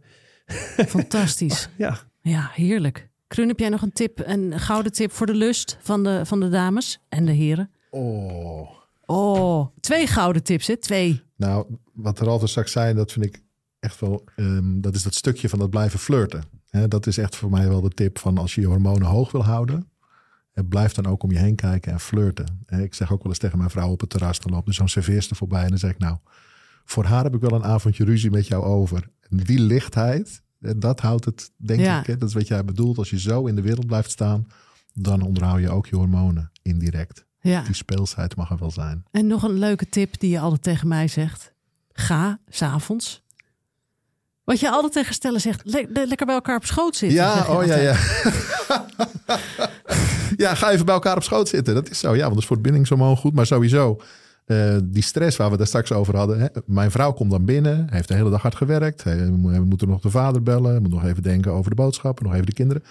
[0.86, 1.68] Fantastisch.
[1.76, 3.08] ja, Ja, heerlijk.
[3.26, 6.40] Kruun, heb jij nog een tip, een gouden tip voor de lust van de, van
[6.40, 7.70] de dames en de heren?
[7.90, 8.70] Oh.
[9.06, 10.76] Oh, twee gouden tips, hè?
[10.76, 11.22] Twee.
[11.36, 13.42] Nou, wat Ralf er straks zei, dat vind ik
[13.80, 14.24] echt wel...
[14.36, 16.42] ehm, dat is dat stukje van dat blijven flirten.
[16.70, 19.32] Hè, dat is echt voor mij wel de tip van als je je hormonen hoog
[19.32, 19.89] wil houden...
[20.60, 22.64] eh, blijf dan ook om je heen kijken en flirten.
[22.66, 24.40] Ik zeg ook wel eens tegen mijn vrouw op het terras...
[24.40, 25.98] dan loopt er zo'n serveerster voorbij en dan zeg ik...
[25.98, 26.16] nou,
[26.84, 29.08] voor haar heb ik wel een avondje ruzie met jou over.
[29.28, 32.00] En die lichtheid, dat houdt het, denk Ja.
[32.00, 32.06] ik.
[32.06, 32.98] Hè, dat is wat jij bedoelt.
[32.98, 34.46] Als je zo in de wereld blijft staan...
[34.94, 37.24] dan onderhoud je ook je hormonen indirect.
[37.40, 37.62] Ja.
[37.62, 39.04] Die speelsheid mag er wel zijn.
[39.10, 41.52] En nog een leuke tip die je altijd tegen mij zegt.
[41.92, 43.22] Ga s'avonds.
[44.50, 45.60] Wat je altijd tegen stellen zegt.
[45.64, 47.18] le- le- lekker bij elkaar op schoot zitten.
[47.18, 47.82] Ja, oh ja, altijd.
[47.82, 48.82] ja.
[50.44, 51.74] ja, ga even bij elkaar op schoot zitten.
[51.74, 53.34] Dat is zo, ja, want dat is voor het goed.
[53.34, 54.00] Maar sowieso,
[54.46, 56.40] eh, die stress waar we daar straks over hadden.
[56.40, 56.46] Hè?
[56.66, 59.04] Mijn vrouw komt dan binnen, heeft de hele dag hard gewerkt.
[59.04, 62.34] Hij- We moeten nog de vader bellen, moet nog even denken over de boodschappen, nog
[62.34, 62.84] even de kinderen.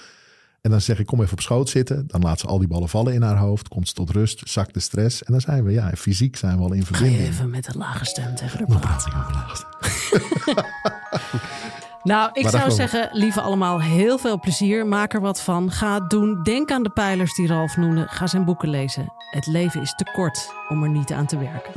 [0.62, 2.04] En dan zeg ik, kom even op schoot zitten.
[2.08, 3.68] Dan laat ze al die ballen vallen in haar hoofd.
[3.68, 5.24] Komt ze tot rust, zakt de stress.
[5.24, 7.28] En dan zijn we, ja, fysiek zijn we al in Ga je verbinding.
[7.30, 9.12] even met een lage stem tegen de praten.
[12.10, 14.88] Nou, ik Maar zou zeggen, lieve allemaal, heel veel plezier.
[14.88, 15.72] Maak er wat van.
[15.72, 16.44] Ga het doen.
[16.44, 18.06] Denk aan de pijlers die Ralf noemde.
[18.08, 19.14] Ga zijn boeken lezen.
[19.30, 21.72] Het leven is te kort om er niet aan te werken.